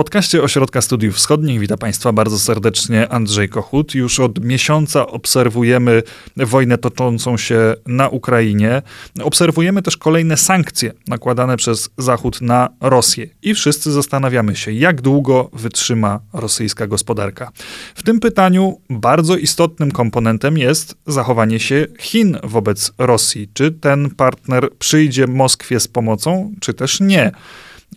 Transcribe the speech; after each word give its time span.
podcaście 0.00 0.42
Ośrodka 0.42 0.80
Studiów 0.80 1.16
Wschodnich 1.16 1.60
witam 1.60 1.78
Państwa 1.78 2.12
bardzo 2.12 2.38
serdecznie 2.38 3.08
Andrzej 3.08 3.48
Kochut. 3.48 3.94
Już 3.94 4.20
od 4.20 4.44
miesiąca 4.44 5.06
obserwujemy 5.06 6.02
wojnę 6.36 6.78
toczącą 6.78 7.36
się 7.36 7.74
na 7.86 8.08
Ukrainie. 8.08 8.82
Obserwujemy 9.22 9.82
też 9.82 9.96
kolejne 9.96 10.36
sankcje 10.36 10.92
nakładane 11.08 11.56
przez 11.56 11.90
Zachód 11.98 12.40
na 12.40 12.68
Rosję. 12.80 13.28
I 13.42 13.54
wszyscy 13.54 13.92
zastanawiamy 13.92 14.56
się, 14.56 14.72
jak 14.72 15.00
długo 15.00 15.50
wytrzyma 15.52 16.20
rosyjska 16.32 16.86
gospodarka. 16.86 17.50
W 17.94 18.02
tym 18.02 18.20
pytaniu 18.20 18.80
bardzo 18.90 19.36
istotnym 19.36 19.90
komponentem 19.90 20.58
jest 20.58 20.94
zachowanie 21.06 21.60
się 21.60 21.86
Chin 21.98 22.38
wobec 22.42 22.92
Rosji. 22.98 23.48
Czy 23.54 23.70
ten 23.70 24.10
partner 24.10 24.68
przyjdzie 24.78 25.26
Moskwie 25.26 25.80
z 25.80 25.88
pomocą, 25.88 26.52
czy 26.60 26.74
też 26.74 27.00
nie? 27.00 27.32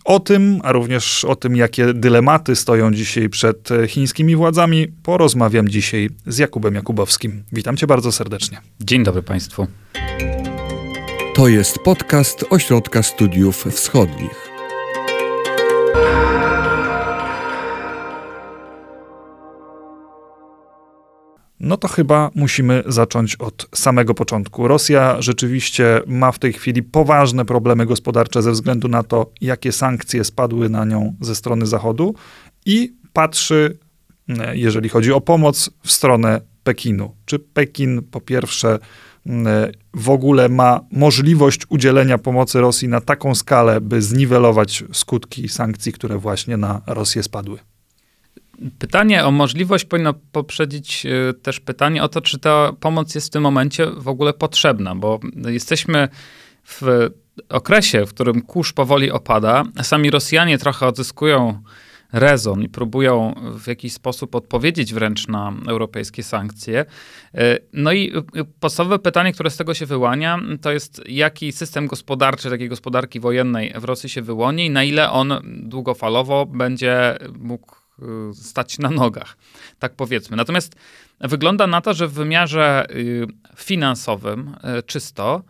O 0.05 0.19
tym, 0.19 0.59
a 0.63 0.71
również 0.71 1.25
o 1.25 1.35
tym, 1.35 1.55
jakie 1.55 1.93
dylematy 1.93 2.55
stoją 2.55 2.93
dzisiaj 2.93 3.29
przed 3.29 3.69
chińskimi 3.87 4.35
władzami, 4.35 4.87
porozmawiam 4.87 5.69
dzisiaj 5.69 6.09
z 6.27 6.37
Jakubem 6.37 6.75
Jakubowskim. 6.75 7.43
Witam 7.51 7.77
cię 7.77 7.87
bardzo 7.87 8.11
serdecznie. 8.11 8.61
Dzień 8.81 9.03
dobry 9.03 9.23
Państwu. 9.23 9.67
To 11.35 11.47
jest 11.47 11.79
podcast 11.79 12.45
Ośrodka 12.49 13.03
Studiów 13.03 13.65
Wschodnich. 13.71 14.42
No 21.63 21.77
to 21.77 21.87
chyba 21.87 22.31
musimy 22.35 22.83
zacząć 22.85 23.35
od 23.35 23.67
samego 23.75 24.13
początku. 24.13 24.67
Rosja 24.67 25.21
rzeczywiście 25.21 26.01
ma 26.07 26.31
w 26.31 26.39
tej 26.39 26.53
chwili 26.53 26.83
poważne 26.83 27.45
problemy 27.45 27.85
gospodarcze 27.85 28.41
ze 28.41 28.51
względu 28.51 28.87
na 28.87 29.03
to, 29.03 29.31
jakie 29.41 29.71
sankcje 29.71 30.23
spadły 30.23 30.69
na 30.69 30.85
nią 30.85 31.15
ze 31.21 31.35
strony 31.35 31.65
Zachodu 31.65 32.15
i 32.65 32.93
patrzy, 33.13 33.77
e, 34.29 34.57
jeżeli 34.57 34.89
chodzi 34.89 35.13
o 35.13 35.21
pomoc, 35.21 35.69
w 35.83 35.91
stronę 35.91 36.41
Pekinu. 36.63 37.15
Czy 37.25 37.39
Pekin 37.39 38.01
po 38.11 38.21
pierwsze 38.21 38.79
e, 39.27 39.71
w 39.93 40.09
ogóle 40.09 40.49
ma 40.49 40.79
możliwość 40.91 41.61
udzielenia 41.69 42.17
pomocy 42.17 42.61
Rosji 42.61 42.87
na 42.87 43.01
taką 43.01 43.35
skalę, 43.35 43.81
by 43.81 44.01
zniwelować 44.01 44.83
skutki 44.93 45.49
sankcji, 45.49 45.93
które 45.93 46.17
właśnie 46.17 46.57
na 46.57 46.81
Rosję 46.87 47.23
spadły? 47.23 47.72
Pytanie 48.79 49.25
o 49.25 49.31
możliwość 49.31 49.85
powinno 49.85 50.13
poprzedzić 50.31 51.05
y, 51.05 51.33
też 51.33 51.59
pytanie 51.59 52.03
o 52.03 52.09
to, 52.09 52.21
czy 52.21 52.39
ta 52.39 52.73
pomoc 52.79 53.15
jest 53.15 53.27
w 53.27 53.29
tym 53.29 53.43
momencie 53.43 53.87
w 53.97 54.07
ogóle 54.07 54.33
potrzebna, 54.33 54.95
bo 54.95 55.19
jesteśmy 55.47 56.07
w 56.65 57.09
okresie, 57.49 58.05
w 58.05 58.09
którym 58.09 58.41
kurz 58.41 58.73
powoli 58.73 59.11
opada. 59.11 59.63
Sami 59.81 60.11
Rosjanie 60.11 60.57
trochę 60.57 60.87
odzyskują 60.87 61.61
rezon 62.13 62.63
i 62.63 62.69
próbują 62.69 63.35
w 63.59 63.67
jakiś 63.67 63.93
sposób 63.93 64.35
odpowiedzieć 64.35 64.93
wręcz 64.93 65.27
na 65.27 65.53
europejskie 65.67 66.23
sankcje. 66.23 66.85
Y, 67.35 67.59
no 67.73 67.91
i 67.91 68.17
y, 68.35 68.45
podstawowe 68.59 68.99
pytanie, 68.99 69.33
które 69.33 69.49
z 69.49 69.57
tego 69.57 69.73
się 69.73 69.85
wyłania, 69.85 70.39
to 70.61 70.71
jest 70.71 71.01
jaki 71.09 71.51
system 71.51 71.87
gospodarczy, 71.87 72.49
takiej 72.49 72.69
gospodarki 72.69 73.19
wojennej 73.19 73.73
w 73.75 73.83
Rosji 73.83 74.09
się 74.09 74.21
wyłoni 74.21 74.65
i 74.65 74.69
na 74.69 74.83
ile 74.83 75.11
on 75.11 75.33
długofalowo 75.43 76.45
będzie 76.45 77.17
mógł 77.39 77.82
stać 78.33 78.79
na 78.79 78.89
nogach, 78.89 79.37
tak 79.79 79.95
powiedzmy. 79.95 80.37
Natomiast 80.37 80.75
wygląda 81.19 81.67
na 81.67 81.81
to, 81.81 81.93
że 81.93 82.07
w 82.07 82.13
wymiarze 82.13 82.85
y, 82.91 83.27
finansowym 83.55 84.55
y, 84.79 84.83
czysto, 84.83 85.43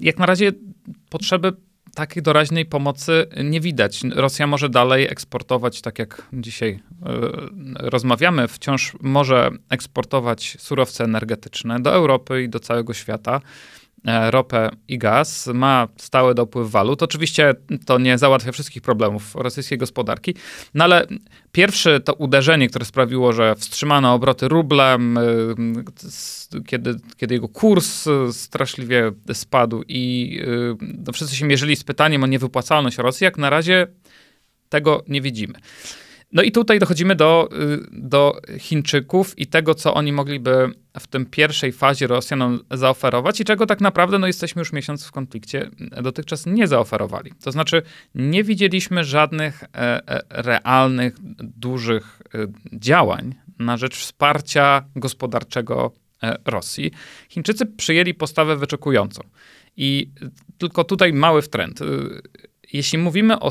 jak 0.00 0.18
na 0.18 0.26
razie 0.26 0.52
potrzeby 1.10 1.52
takiej 1.94 2.22
doraźnej 2.22 2.66
pomocy 2.66 3.26
nie 3.44 3.60
widać. 3.60 4.00
Rosja 4.14 4.46
może 4.46 4.68
dalej 4.68 5.04
eksportować, 5.04 5.80
tak 5.80 5.98
jak 5.98 6.22
dzisiaj 6.32 6.82
rozmawiamy, 7.74 8.48
wciąż 8.48 8.92
może 9.00 9.50
eksportować 9.70 10.56
surowce 10.60 11.04
energetyczne 11.04 11.80
do 11.80 11.92
Europy 11.92 12.42
i 12.42 12.48
do 12.48 12.60
całego 12.60 12.94
świata. 12.94 13.40
E, 14.06 14.30
ropę 14.30 14.70
i 14.88 14.98
gaz, 14.98 15.46
ma 15.46 15.88
stały 15.96 16.34
dopływ 16.34 16.70
walut. 16.70 17.02
Oczywiście 17.02 17.54
to 17.86 17.98
nie 17.98 18.18
załatwia 18.18 18.52
wszystkich 18.52 18.82
problemów 18.82 19.34
rosyjskiej 19.34 19.78
gospodarki, 19.78 20.34
no 20.74 20.84
ale 20.84 21.06
pierwsze 21.52 22.00
to 22.00 22.14
uderzenie, 22.14 22.68
które 22.68 22.84
sprawiło, 22.84 23.32
że 23.32 23.54
wstrzymano 23.54 24.14
obroty 24.14 24.48
rublem, 24.48 25.18
kiedy, 26.66 26.96
kiedy 27.16 27.34
jego 27.34 27.48
kurs 27.48 28.08
straszliwie 28.32 29.12
spadł 29.32 29.82
i 29.88 30.38
no, 31.06 31.12
wszyscy 31.12 31.36
się 31.36 31.46
mierzyli 31.46 31.76
z 31.76 31.84
pytaniem 31.84 32.22
o 32.22 32.26
niewypłacalność 32.26 32.98
Rosji, 32.98 33.24
jak 33.24 33.38
na 33.38 33.50
razie 33.50 33.86
tego 34.68 35.04
nie 35.08 35.20
widzimy. 35.20 35.54
No 36.32 36.42
i 36.42 36.52
tutaj 36.52 36.78
dochodzimy 36.78 37.14
do, 37.14 37.48
y, 37.52 37.86
do 37.92 38.40
Chińczyków 38.58 39.38
i 39.38 39.46
tego, 39.46 39.74
co 39.74 39.94
oni 39.94 40.12
mogliby 40.12 40.70
w 41.00 41.06
tym 41.06 41.26
pierwszej 41.26 41.72
fazie 41.72 42.06
Rosjanom 42.06 42.60
zaoferować 42.70 43.40
i 43.40 43.44
czego 43.44 43.66
tak 43.66 43.80
naprawdę 43.80 44.18
no, 44.18 44.26
jesteśmy 44.26 44.60
już 44.60 44.72
miesiąc 44.72 45.04
w 45.04 45.12
konflikcie, 45.12 45.70
dotychczas 46.02 46.46
nie 46.46 46.66
zaoferowali. 46.66 47.32
To 47.44 47.52
znaczy 47.52 47.82
nie 48.14 48.44
widzieliśmy 48.44 49.04
żadnych 49.04 49.62
e, 49.62 49.68
e, 49.74 50.22
realnych, 50.30 51.14
dużych 51.40 52.22
e, 52.34 52.38
działań 52.72 53.34
na 53.58 53.76
rzecz 53.76 53.96
wsparcia 53.96 54.84
gospodarczego 54.96 55.92
e, 56.22 56.36
Rosji. 56.44 56.90
Chińczycy 57.28 57.66
przyjęli 57.66 58.14
postawę 58.14 58.56
wyczekującą. 58.56 59.22
I 59.76 60.10
tylko 60.58 60.84
tutaj 60.84 61.12
mały 61.12 61.42
wtręt. 61.42 61.80
Y, 61.80 61.84
jeśli 62.72 62.98
mówimy 62.98 63.40
o 63.40 63.50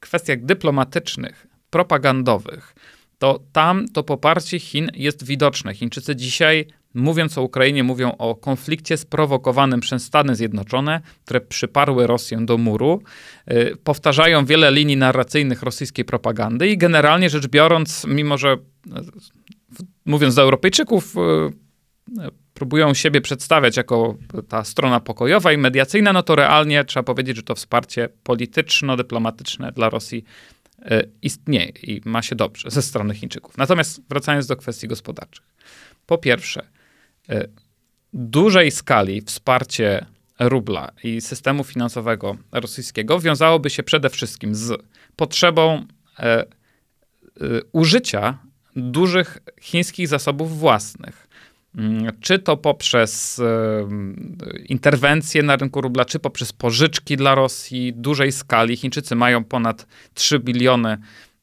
kwestiach 0.00 0.44
dyplomatycznych, 0.44 1.46
propagandowych, 1.72 2.74
to 3.18 3.40
tam 3.52 3.88
to 3.88 4.02
poparcie 4.02 4.58
Chin 4.58 4.90
jest 4.94 5.26
widoczne. 5.26 5.74
Chińczycy 5.74 6.16
dzisiaj, 6.16 6.66
mówiąc 6.94 7.38
o 7.38 7.42
Ukrainie, 7.42 7.84
mówią 7.84 8.12
o 8.18 8.34
konflikcie 8.34 8.96
sprowokowanym 8.96 9.80
przez 9.80 10.04
Stany 10.04 10.36
Zjednoczone, 10.36 11.00
które 11.24 11.40
przyparły 11.40 12.06
Rosję 12.06 12.38
do 12.40 12.58
muru. 12.58 13.02
Yy, 13.46 13.76
powtarzają 13.84 14.44
wiele 14.44 14.72
linii 14.72 14.96
narracyjnych 14.96 15.62
rosyjskiej 15.62 16.04
propagandy 16.04 16.68
i 16.68 16.78
generalnie 16.78 17.30
rzecz 17.30 17.46
biorąc, 17.46 18.06
mimo 18.08 18.38
że 18.38 18.56
yy, 18.86 19.02
mówiąc 20.06 20.34
do 20.34 20.42
Europejczyków, 20.42 21.14
yy, 21.14 22.30
próbują 22.54 22.94
siebie 22.94 23.20
przedstawiać 23.20 23.76
jako 23.76 24.16
ta 24.48 24.64
strona 24.64 25.00
pokojowa 25.00 25.52
i 25.52 25.58
mediacyjna, 25.58 26.12
no 26.12 26.22
to 26.22 26.34
realnie 26.36 26.84
trzeba 26.84 27.04
powiedzieć, 27.04 27.36
że 27.36 27.42
to 27.42 27.54
wsparcie 27.54 28.08
polityczno-dyplomatyczne 28.22 29.72
dla 29.72 29.90
Rosji 29.90 30.24
istnieje 31.22 31.72
i 31.82 32.00
ma 32.04 32.22
się 32.22 32.34
dobrze 32.34 32.70
ze 32.70 32.82
strony 32.82 33.14
Chińczyków. 33.14 33.58
Natomiast 33.58 34.02
wracając 34.08 34.46
do 34.46 34.56
kwestii 34.56 34.88
gospodarczych. 34.88 35.46
Po 36.06 36.18
pierwsze, 36.18 36.66
e, 37.28 37.48
dużej 38.12 38.70
skali 38.70 39.22
wsparcie 39.22 40.06
rubla 40.38 40.92
i 41.04 41.20
systemu 41.20 41.64
finansowego 41.64 42.36
rosyjskiego 42.52 43.20
wiązałoby 43.20 43.70
się 43.70 43.82
przede 43.82 44.10
wszystkim 44.10 44.54
z 44.54 44.82
potrzebą 45.16 45.86
e, 46.18 46.44
użycia 47.72 48.38
dużych 48.76 49.38
chińskich 49.60 50.08
zasobów 50.08 50.58
własnych 50.58 51.28
czy 52.20 52.38
to 52.38 52.56
poprzez 52.56 53.40
interwencje 54.68 55.42
na 55.42 55.56
rynku 55.56 55.80
rubla, 55.80 56.04
czy 56.04 56.18
poprzez 56.18 56.52
pożyczki 56.52 57.16
dla 57.16 57.34
Rosji 57.34 57.92
dużej 57.92 58.32
skali. 58.32 58.76
Chińczycy 58.76 59.14
mają 59.14 59.44
ponad 59.44 59.86
3 60.14 60.38
biliony 60.38 60.98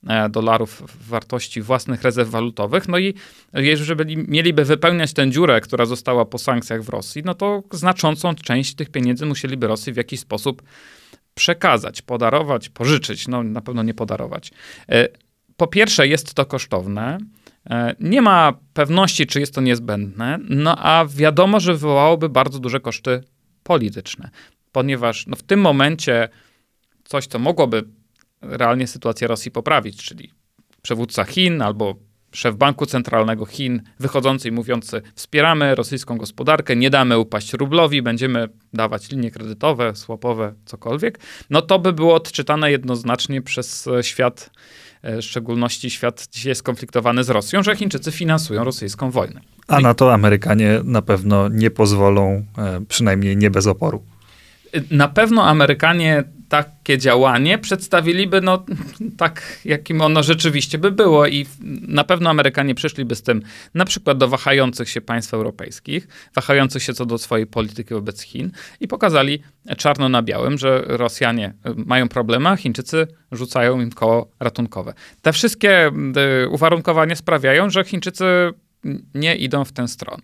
e, 0.08 0.30
dolarów 0.30 0.84
wartości 1.10 1.62
własnych 1.62 2.02
rezerw 2.02 2.30
walutowych. 2.30 2.88
No 2.88 2.98
i 2.98 3.14
jeżeli 3.54 4.18
mieliby 4.18 4.66
wypełniać 4.66 5.14
tę 5.14 5.32
dziurę, 5.32 5.62
która 5.62 5.86
została 5.86 6.26
po 6.26 6.38
sankcjach 6.38 6.84
w 6.84 6.90
Rosji, 6.90 7.22
no 7.26 7.34
to 7.34 7.64
znaczącą 7.72 8.36
część 8.36 8.76
tych 8.76 8.90
pieniędzy 8.90 9.26
musieliby 9.26 9.68
Rosji 9.68 9.94
w 9.94 9.98
jakiś 9.98 10.20
sposób 10.20 10.62
przekazać, 11.36 12.02
podarować, 12.02 12.70
pożyczyć, 12.70 13.28
no 13.28 13.44
na 13.44 13.62
pewno 13.62 13.84
nie 13.84 13.94
podarować. 13.94 14.52
E, 14.90 15.08
po 15.58 15.68
pierwsze, 15.68 16.08
jest 16.08 16.34
to 16.34 16.46
kosztowne. 16.46 17.18
E, 17.70 17.96
nie 18.00 18.22
ma 18.22 18.54
pewności, 18.74 19.28
czy 19.28 19.40
jest 19.40 19.56
to 19.56 19.62
niezbędne, 19.62 20.40
no 20.50 20.76
a 20.78 21.06
wiadomo, 21.06 21.60
że 21.60 21.74
wywołałoby 21.74 22.30
bardzo 22.30 22.60
duże 22.60 22.80
koszty 22.80 23.24
polityczne, 23.64 24.30
ponieważ 24.72 25.28
no, 25.28 25.36
w 25.36 25.44
tym 25.44 25.62
momencie 25.62 26.30
coś, 27.04 27.28
co 27.28 27.40
mogłoby 27.40 27.84
realnie 28.42 28.88
sytuację 28.88 29.28
Rosji 29.28 29.52
poprawić, 29.52 30.04
czyli 30.04 30.32
przywódca 30.82 31.24
Chin 31.24 31.62
albo 31.62 31.96
szef 32.32 32.56
Banku 32.56 32.86
Centralnego 32.86 33.46
Chin 33.46 33.82
wychodzący 34.00 34.48
i 34.48 34.52
mówiący: 34.52 35.02
Wspieramy 35.16 35.76
rosyjską 35.76 36.18
gospodarkę, 36.18 36.76
nie 36.76 36.90
damy 36.90 37.20
upaść 37.20 37.54
rublowi, 37.54 38.02
będziemy 38.02 38.48
dawać 38.74 39.12
linie 39.12 39.32
kredytowe, 39.32 39.96
słapowe, 39.96 40.54
cokolwiek, 40.66 41.20
no 41.50 41.62
to 41.62 41.80
by 41.80 41.94
było 41.94 42.16
odczytane 42.16 42.72
jednoznacznie 42.72 43.42
przez 43.42 43.90
świat 44.02 44.50
E, 45.02 45.18
w 45.18 45.22
szczególności 45.22 45.90
świat 45.90 46.28
dzisiaj 46.32 46.56
skonfliktowany 46.56 47.24
z 47.24 47.30
Rosją, 47.30 47.64
że 47.64 47.76
Chińczycy 47.76 48.12
finansują 48.12 48.64
rosyjską 48.64 49.12
wojnę. 49.12 49.42
A 49.68 49.80
na 49.80 49.94
to 49.94 50.14
Amerykanie 50.14 50.80
na 50.84 51.02
pewno 51.02 51.50
nie 51.50 51.72
pozwolą, 51.72 52.46
e, 52.58 52.82
przynajmniej 52.88 53.38
nie 53.38 53.52
bez 53.52 53.68
oporu. 53.68 54.04
Na 54.92 55.08
pewno 55.08 55.44
Amerykanie 55.48 56.24
takie 56.50 56.98
działanie 56.98 57.58
przedstawiliby 57.58 58.42
no, 58.42 58.66
tak, 59.18 59.60
jakim 59.66 60.02
ono 60.02 60.24
rzeczywiście 60.24 60.78
by 60.78 60.92
było 60.92 61.28
i 61.28 61.46
na 61.88 62.04
pewno 62.04 62.30
Amerykanie 62.30 62.76
przyszliby 62.76 63.16
z 63.16 63.22
tym 63.22 63.42
na 63.74 63.86
przykład 63.86 64.18
do 64.18 64.28
wahających 64.28 64.90
się 64.90 65.02
państw 65.02 65.34
europejskich, 65.34 66.08
wahających 66.36 66.84
się 66.84 66.94
co 66.94 67.06
do 67.06 67.18
swojej 67.18 67.48
polityki 67.48 67.94
wobec 67.94 68.22
Chin 68.22 68.52
i 68.80 68.88
pokazali 68.88 69.44
czarno 69.78 70.10
na 70.10 70.24
białym, 70.24 70.58
że 70.58 70.84
Rosjanie 70.88 71.54
y, 71.68 71.74
mają 71.76 72.10
problemy, 72.10 72.50
a 72.50 72.56
Chińczycy 72.56 73.08
rzucają 73.32 73.82
im 73.82 73.92
koło 73.92 74.32
ratunkowe. 74.40 74.94
Te 75.22 75.34
wszystkie 75.34 75.92
y, 76.44 76.50
uwarunkowania 76.50 77.16
sprawiają, 77.16 77.70
że 77.70 77.84
Chińczycy 77.84 78.26
nie 79.14 79.36
idą 79.36 79.66
w 79.66 79.72
tę 79.72 79.88
stronę. 79.88 80.24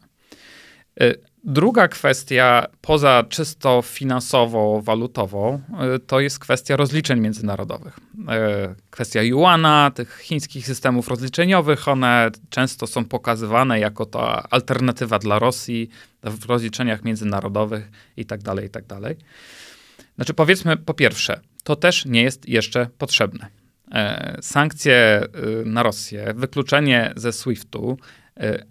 Y, 1.46 1.52
druga 1.54 1.88
kwestia, 1.88 2.66
poza 2.82 3.24
czysto 3.30 3.82
finansowo-walutową, 3.82 5.60
y, 5.96 6.00
to 6.00 6.20
jest 6.20 6.40
kwestia 6.40 6.76
rozliczeń 6.76 7.20
międzynarodowych. 7.20 8.00
Y, 8.00 8.76
kwestia 8.90 9.22
yuana, 9.22 9.92
tych 9.96 10.20
chińskich 10.20 10.66
systemów 10.66 11.08
rozliczeniowych, 11.08 11.88
one 11.88 12.32
często 12.50 12.88
są 12.88 13.06
pokazywane 13.06 13.80
jako 13.80 14.06
ta 14.06 14.44
alternatywa 14.50 15.20
dla 15.20 15.40
Rosji 15.40 15.90
w 16.24 16.46
rozliczeniach 16.46 17.04
międzynarodowych 17.04 17.92
itd., 18.18 18.44
tak 18.44 18.64
itd. 18.64 19.02
Tak 19.02 19.18
znaczy 20.16 20.34
powiedzmy 20.34 20.78
po 20.78 20.94
pierwsze, 20.94 21.40
to 21.64 21.76
też 21.76 22.06
nie 22.06 22.24
jest 22.24 22.50
jeszcze 22.50 22.88
potrzebne. 22.98 23.48
Sankcje 24.42 25.22
na 25.66 25.84
Rosję, 25.84 26.34
wykluczenie 26.36 27.14
ze 27.16 27.34
SWIFT-u 27.34 27.98
E, 27.98 28.25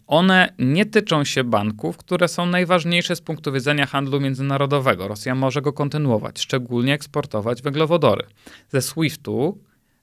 one 0.07 0.55
nie 0.59 0.87
tyczą 0.87 1.25
się 1.25 1.45
banków, 1.45 1.97
które 1.97 2.29
są 2.29 2.47
najważniejsze 2.47 3.17
z 3.17 3.21
punktu 3.21 3.53
widzenia 3.53 3.87
handlu 3.87 4.21
międzynarodowego. 4.21 5.09
Rosja 5.09 5.35
może 5.35 5.63
go 5.63 5.73
kontynuować, 5.73 6.41
szczególnie 6.41 6.95
eksportować 6.95 7.63
węglowodory. 7.63 8.27
Ze 8.69 8.83
SWIFT-u 8.83 9.59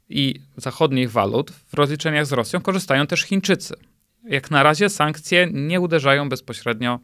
i 0.10 0.40
zachodnich 0.58 1.12
walut 1.12 1.52
w 1.52 1.74
rozliczeniach 1.74 2.26
z 2.26 2.32
Rosją 2.32 2.62
korzystają 2.62 3.08
też 3.08 3.22
Chińczycy. 3.22 3.76
Jak 4.24 4.52
na 4.52 4.64
razie 4.64 4.90
sankcje 4.90 5.48
nie 5.52 5.82
uderzają 5.82 6.30
bezpośrednio 6.30 7.00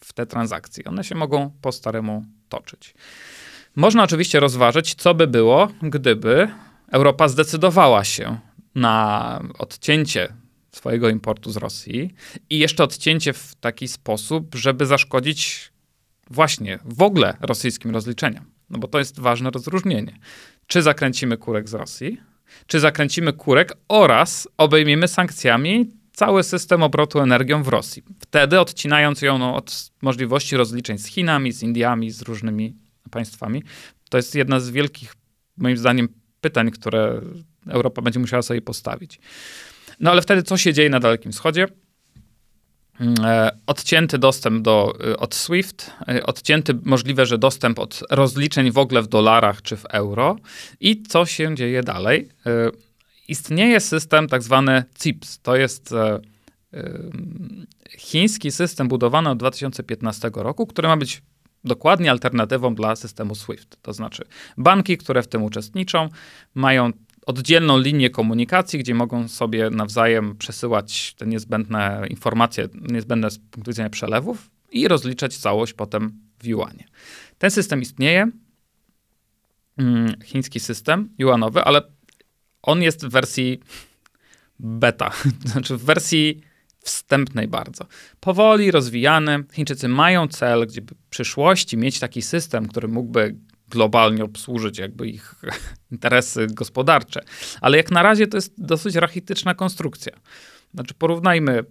w 0.00 0.12
te 0.12 0.26
transakcje. 0.26 0.84
One 0.84 1.04
się 1.04 1.14
mogą 1.14 1.50
po 1.62 1.72
staremu 1.72 2.24
toczyć. 2.48 2.94
Można 3.76 4.02
oczywiście 4.02 4.40
rozważyć, 4.40 4.94
co 4.94 5.14
by 5.14 5.26
było, 5.26 5.68
gdyby 5.82 6.48
Europa 6.92 7.28
zdecydowała 7.28 8.04
się 8.04 8.38
na 8.74 9.40
odcięcie 9.58 10.28
swojego 10.76 11.08
importu 11.08 11.50
z 11.50 11.56
Rosji 11.56 12.14
i 12.50 12.58
jeszcze 12.58 12.84
odcięcie 12.84 13.32
w 13.32 13.54
taki 13.54 13.88
sposób, 13.88 14.54
żeby 14.54 14.86
zaszkodzić 14.86 15.72
właśnie 16.30 16.78
w 16.84 17.02
ogóle 17.02 17.36
rosyjskim 17.40 17.90
rozliczeniom. 17.90 18.44
No 18.70 18.78
bo 18.78 18.88
to 18.88 18.98
jest 18.98 19.20
ważne 19.20 19.50
rozróżnienie. 19.50 20.18
Czy 20.66 20.82
zakręcimy 20.82 21.36
kurek 21.36 21.68
z 21.68 21.74
Rosji, 21.74 22.20
czy 22.66 22.80
zakręcimy 22.80 23.32
kurek 23.32 23.72
oraz 23.88 24.48
obejmiemy 24.56 25.08
sankcjami 25.08 25.90
cały 26.12 26.42
system 26.42 26.82
obrotu 26.82 27.20
energią 27.20 27.62
w 27.62 27.68
Rosji. 27.68 28.02
Wtedy 28.20 28.60
odcinając 28.60 29.22
ją 29.22 29.38
no, 29.38 29.56
od 29.56 29.90
możliwości 30.02 30.56
rozliczeń 30.56 30.98
z 30.98 31.06
Chinami, 31.06 31.52
z 31.52 31.62
Indiami, 31.62 32.10
z 32.10 32.22
różnymi 32.22 32.76
państwami. 33.10 33.62
To 34.10 34.16
jest 34.16 34.34
jedna 34.34 34.60
z 34.60 34.70
wielkich, 34.70 35.14
moim 35.56 35.76
zdaniem, 35.76 36.08
pytań, 36.40 36.70
które 36.70 37.20
Europa 37.66 38.02
będzie 38.02 38.20
musiała 38.20 38.42
sobie 38.42 38.62
postawić. 38.62 39.20
No 40.00 40.10
ale 40.10 40.22
wtedy 40.22 40.42
co 40.42 40.56
się 40.56 40.72
dzieje 40.72 40.90
na 40.90 41.00
Dalekim 41.00 41.32
Wschodzie? 41.32 41.66
Mm, 43.00 43.14
e, 43.24 43.50
odcięty 43.66 44.18
dostęp 44.18 44.62
do, 44.62 44.94
e, 45.10 45.16
od 45.16 45.34
SWIFT, 45.34 45.90
e, 46.08 46.26
odcięty 46.26 46.74
możliwe, 46.84 47.26
że 47.26 47.38
dostęp 47.38 47.78
od 47.78 48.02
rozliczeń 48.10 48.70
w 48.70 48.78
ogóle 48.78 49.02
w 49.02 49.06
dolarach 49.06 49.62
czy 49.62 49.76
w 49.76 49.84
euro. 49.84 50.36
I 50.80 51.02
co 51.02 51.26
się 51.26 51.54
dzieje 51.54 51.82
dalej? 51.82 52.28
Istnieje 53.28 53.80
system 53.80 54.28
tak 54.28 54.42
zwany 54.42 54.84
CIPS. 54.98 55.38
To 55.42 55.56
jest 55.56 55.94
chiński 57.98 58.52
system 58.52 58.88
budowany 58.88 59.30
od 59.30 59.38
2015 59.38 60.30
roku, 60.34 60.66
który 60.66 60.88
ma 60.88 60.96
być 60.96 61.22
dokładnie 61.64 62.10
alternatywą 62.10 62.74
dla 62.74 62.96
systemu 62.96 63.34
SWIFT. 63.34 63.76
To 63.82 63.92
znaczy 63.92 64.24
banki, 64.58 64.98
które 64.98 65.22
w 65.22 65.28
tym 65.28 65.42
uczestniczą, 65.42 66.08
mają 66.54 66.92
oddzielną 67.26 67.78
linię 67.78 68.10
komunikacji, 68.10 68.78
gdzie 68.78 68.94
mogą 68.94 69.28
sobie 69.28 69.70
nawzajem 69.70 70.36
przesyłać 70.36 71.14
te 71.14 71.26
niezbędne 71.26 72.06
informacje, 72.10 72.68
niezbędne 72.74 73.30
z 73.30 73.38
punktu 73.38 73.70
widzenia 73.70 73.90
przelewów 73.90 74.50
i 74.72 74.88
rozliczać 74.88 75.36
całość 75.36 75.72
potem 75.72 76.20
w 76.38 76.46
juanie. 76.46 76.84
Ten 77.38 77.50
system 77.50 77.82
istnieje, 77.82 78.30
mm, 79.78 80.14
chiński 80.24 80.60
system 80.60 81.08
juanowy, 81.18 81.64
ale 81.64 81.82
on 82.62 82.82
jest 82.82 83.06
w 83.06 83.10
wersji 83.10 83.60
beta, 84.58 85.10
znaczy 85.52 85.76
w 85.76 85.84
wersji 85.84 86.40
wstępnej 86.80 87.48
bardzo. 87.48 87.86
Powoli 88.20 88.70
rozwijany. 88.70 89.44
Chińczycy 89.52 89.88
mają 89.88 90.28
cel, 90.28 90.66
gdzie 90.66 90.80
w 90.80 91.08
przyszłości 91.10 91.76
mieć 91.76 91.98
taki 91.98 92.22
system, 92.22 92.68
który 92.68 92.88
mógłby 92.88 93.36
globalnie 93.68 94.24
obsłużyć 94.24 94.78
jakby 94.78 95.08
ich 95.08 95.34
interesy 95.92 96.46
gospodarcze. 96.46 97.20
Ale 97.60 97.76
jak 97.76 97.90
na 97.90 98.02
razie 98.02 98.26
to 98.26 98.36
jest 98.36 98.54
dosyć 98.58 98.94
rachityczna 98.94 99.54
konstrukcja. 99.54 100.12
Znaczy 100.74 100.94
porównajmy 100.94 101.64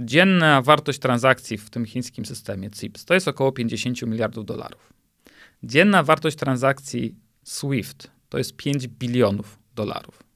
dzienna 0.00 0.62
wartość 0.62 0.98
transakcji 0.98 1.58
w 1.58 1.70
tym 1.70 1.86
chińskim 1.86 2.26
systemie 2.26 2.70
CIPS 2.70 3.04
to 3.04 3.14
jest 3.14 3.28
około 3.28 3.52
50 3.52 4.02
miliardów 4.02 4.46
dolarów. 4.46 4.92
Dzienna 5.62 6.02
wartość 6.02 6.36
transakcji 6.36 7.14
SWIFT 7.44 8.10
to 8.28 8.38
jest 8.38 8.56
5 8.56 8.88
bilionów 8.88 9.58
dolarów. 9.74 10.28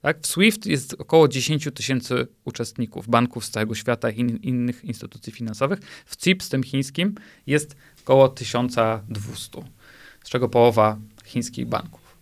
Tak? 0.00 0.20
W 0.20 0.26
SWIFT 0.26 0.66
jest 0.66 0.94
około 0.98 1.28
10 1.28 1.68
tysięcy 1.74 2.26
uczestników, 2.44 3.08
banków 3.08 3.44
z 3.44 3.50
całego 3.50 3.74
świata 3.74 4.10
i 4.10 4.20
in, 4.20 4.36
innych 4.36 4.84
instytucji 4.84 5.32
finansowych. 5.32 5.78
W 6.06 6.16
CIPS, 6.16 6.48
tym 6.48 6.62
chińskim, 6.62 7.14
jest 7.46 7.76
około 8.02 8.28
1200 8.28 9.62
z 10.24 10.28
czego 10.28 10.48
połowa 10.48 10.96
chińskich 11.24 11.66
banków. 11.66 12.16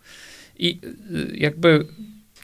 I 0.58 0.81
y, 1.11 1.37
jakby 1.37 1.87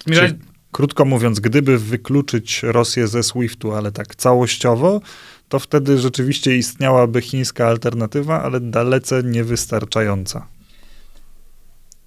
zmierzać... 0.06 0.34
Krótko 0.72 1.04
mówiąc, 1.04 1.40
gdyby 1.40 1.78
wykluczyć 1.78 2.62
Rosję 2.62 3.08
ze 3.08 3.22
SWIFT-u, 3.22 3.72
ale 3.72 3.92
tak 3.92 4.16
całościowo, 4.16 5.00
to 5.48 5.58
wtedy 5.58 5.98
rzeczywiście 5.98 6.56
istniałaby 6.56 7.20
chińska 7.20 7.68
alternatywa, 7.68 8.42
ale 8.42 8.60
dalece 8.60 9.22
niewystarczająca. 9.22 10.46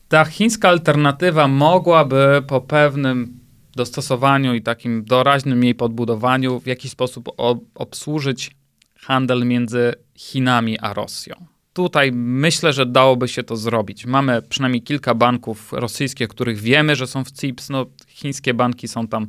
Ta 0.10 0.26
chińska 0.26 0.70
alternatywa 0.70 1.48
mogłaby 1.48 2.44
po 2.48 2.62
pewnym 2.62 3.40
dostosowaniu 3.76 4.54
i 4.54 4.62
takim 4.62 5.04
doraźnym 5.04 5.64
jej 5.64 5.76
podbudowaniu 5.76 6.60
w 6.60 6.68
jakiś 6.68 6.92
sposób 6.92 7.30
obsłużyć 7.76 8.52
handel 9.00 9.46
między 9.46 9.94
Chinami 10.16 10.80
a 10.80 10.94
Rosją 10.94 11.46
tutaj 11.80 12.12
myślę, 12.14 12.74
że 12.74 12.86
dałoby 12.86 13.28
się 13.28 13.44
to 13.44 13.58
zrobić. 13.58 14.06
Mamy 14.06 14.42
przynajmniej 14.42 14.82
kilka 14.82 15.16
banków 15.16 15.74
rosyjskich, 15.74 16.28
których 16.28 16.60
wiemy, 16.60 16.96
że 16.96 17.08
są 17.08 17.24
w 17.24 17.32
CIPS. 17.32 17.70
No, 17.70 17.86
chińskie 18.08 18.54
banki 18.54 18.88
są 18.88 19.08
tam 19.08 19.28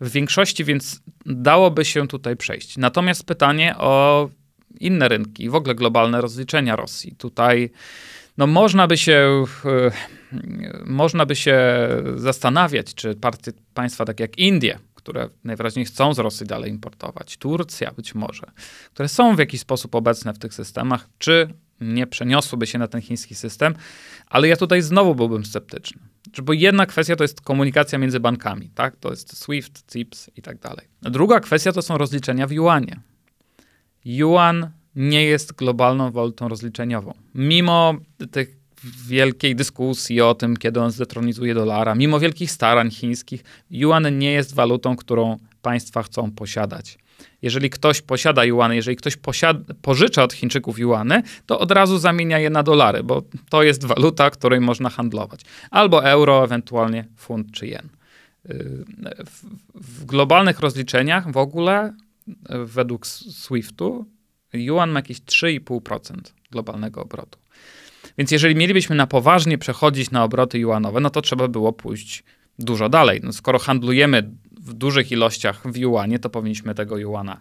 w 0.00 0.10
większości, 0.10 0.64
więc 0.64 1.00
dałoby 1.26 1.84
się 1.84 2.08
tutaj 2.08 2.36
przejść. 2.36 2.76
Natomiast 2.76 3.24
pytanie 3.24 3.74
o 3.78 4.28
inne 4.80 5.08
rynki, 5.08 5.50
w 5.50 5.54
ogóle 5.54 5.74
globalne 5.74 6.20
rozliczenia 6.20 6.76
Rosji. 6.76 7.16
Tutaj 7.16 7.70
no, 8.38 8.46
można 8.46 8.86
by 8.86 8.96
się 8.96 9.44
e, 9.64 9.90
można 10.86 11.26
by 11.26 11.36
się 11.36 11.58
zastanawiać, 12.16 12.94
czy 12.94 13.14
partie, 13.14 13.52
państwa 13.74 14.04
takie 14.04 14.24
jak 14.24 14.38
Indie, 14.38 14.78
które 14.94 15.28
najwyraźniej 15.44 15.84
chcą 15.84 16.14
z 16.14 16.18
Rosji 16.18 16.46
dalej 16.46 16.70
importować, 16.70 17.36
Turcja 17.36 17.90
być 17.90 18.14
może, 18.14 18.46
które 18.92 19.08
są 19.08 19.36
w 19.36 19.38
jakiś 19.38 19.60
sposób 19.60 19.94
obecne 19.94 20.34
w 20.34 20.38
tych 20.38 20.54
systemach, 20.54 21.08
czy 21.18 21.48
nie 21.80 22.06
przeniosłyby 22.06 22.66
się 22.66 22.78
na 22.78 22.88
ten 22.88 23.00
chiński 23.00 23.34
system, 23.34 23.74
ale 24.26 24.48
ja 24.48 24.56
tutaj 24.56 24.82
znowu 24.82 25.14
byłbym 25.14 25.44
sceptyczny. 25.44 26.00
Bo 26.42 26.52
jedna 26.52 26.86
kwestia 26.86 27.16
to 27.16 27.24
jest 27.24 27.40
komunikacja 27.40 27.98
między 27.98 28.20
bankami, 28.20 28.70
tak? 28.74 28.96
To 28.96 29.10
jest 29.10 29.36
SWIFT, 29.36 29.92
CIPS 29.92 30.30
i 30.36 30.42
tak 30.42 30.58
dalej. 30.58 30.86
Druga 31.02 31.40
kwestia 31.40 31.72
to 31.72 31.82
są 31.82 31.98
rozliczenia 31.98 32.46
w 32.46 32.52
yuanie. 32.52 33.00
Yuan 34.04 34.70
nie 34.96 35.24
jest 35.24 35.52
globalną 35.52 36.10
walutą 36.10 36.48
rozliczeniową. 36.48 37.14
Mimo 37.34 37.94
tych 38.30 38.56
wielkiej 39.06 39.56
dyskusji 39.56 40.20
o 40.20 40.34
tym, 40.34 40.56
kiedy 40.56 40.80
on 40.80 40.90
zdetronizuje 40.90 41.54
dolara, 41.54 41.94
mimo 41.94 42.20
wielkich 42.20 42.50
starań 42.50 42.90
chińskich, 42.90 43.44
yuan 43.70 44.18
nie 44.18 44.32
jest 44.32 44.54
walutą, 44.54 44.96
którą 44.96 45.36
państwa 45.62 46.02
chcą 46.02 46.30
posiadać. 46.30 46.98
Jeżeli 47.42 47.70
ktoś 47.70 48.02
posiada 48.02 48.44
juany, 48.44 48.76
jeżeli 48.76 48.96
ktoś 48.96 49.16
posiada, 49.16 49.74
pożycza 49.82 50.22
od 50.22 50.32
Chińczyków 50.32 50.78
juany, 50.78 51.22
to 51.46 51.58
od 51.58 51.70
razu 51.70 51.98
zamienia 51.98 52.38
je 52.38 52.50
na 52.50 52.62
dolary, 52.62 53.02
bo 53.02 53.22
to 53.50 53.62
jest 53.62 53.84
waluta, 53.84 54.30
której 54.30 54.60
można 54.60 54.90
handlować. 54.90 55.40
Albo 55.70 56.04
euro, 56.04 56.44
ewentualnie 56.44 57.04
funt 57.16 57.52
czy 57.52 57.66
jen. 57.66 57.88
W, 59.26 59.44
w 59.74 60.04
globalnych 60.04 60.60
rozliczeniach 60.60 61.32
w 61.32 61.36
ogóle 61.36 61.94
według 62.64 63.06
SWIFT-u 63.06 64.06
yuan 64.52 64.90
ma 64.90 64.98
jakieś 64.98 65.20
3,5% 65.20 66.16
globalnego 66.50 67.02
obrotu. 67.02 67.38
Więc 68.18 68.30
jeżeli 68.30 68.54
mielibyśmy 68.54 68.96
na 68.96 69.06
poważnie 69.06 69.58
przechodzić 69.58 70.10
na 70.10 70.24
obroty 70.24 70.58
juanowe, 70.58 71.00
no 71.00 71.10
to 71.10 71.22
trzeba 71.22 71.48
było 71.48 71.72
pójść 71.72 72.24
dużo 72.58 72.88
dalej. 72.88 73.20
No 73.22 73.32
skoro 73.32 73.58
handlujemy 73.58 74.30
w 74.66 74.74
dużych 74.74 75.12
ilościach 75.12 75.62
w 75.72 75.76
juanie, 75.76 76.18
to 76.18 76.30
powinniśmy 76.30 76.74
tego 76.74 76.96
juana 76.96 77.40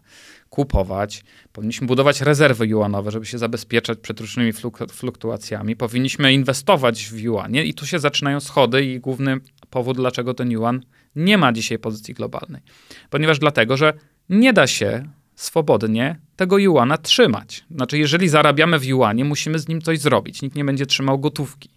kupować, 0.49 1.23
powinniśmy 1.51 1.87
budować 1.87 2.21
rezerwy 2.21 2.67
juanowe, 2.67 3.11
żeby 3.11 3.25
się 3.25 3.37
zabezpieczać 3.37 3.99
przed 3.99 4.19
różnymi 4.19 4.53
fluk- 4.53 4.91
fluktuacjami, 4.91 5.75
powinniśmy 5.75 6.33
inwestować 6.33 7.05
w 7.05 7.19
juanie 7.19 7.63
i 7.63 7.73
tu 7.73 7.85
się 7.85 7.99
zaczynają 7.99 8.39
schody 8.39 8.85
i 8.85 8.99
główny 8.99 9.37
powód, 9.69 9.97
dlaczego 9.97 10.33
ten 10.33 10.51
yuan 10.51 10.81
nie 11.15 11.37
ma 11.37 11.53
dzisiaj 11.53 11.79
pozycji 11.79 12.13
globalnej. 12.13 12.61
Ponieważ 13.09 13.39
dlatego, 13.39 13.77
że 13.77 13.93
nie 14.29 14.53
da 14.53 14.67
się 14.67 15.09
swobodnie 15.35 16.19
tego 16.35 16.57
juana 16.57 16.97
trzymać. 16.97 17.65
Znaczy, 17.71 17.97
jeżeli 17.97 18.29
zarabiamy 18.29 18.79
w 18.79 18.85
juanie, 18.85 19.25
musimy 19.25 19.59
z 19.59 19.67
nim 19.67 19.81
coś 19.81 19.99
zrobić. 19.99 20.41
Nikt 20.41 20.55
nie 20.55 20.65
będzie 20.65 20.85
trzymał 20.85 21.19
gotówki, 21.19 21.69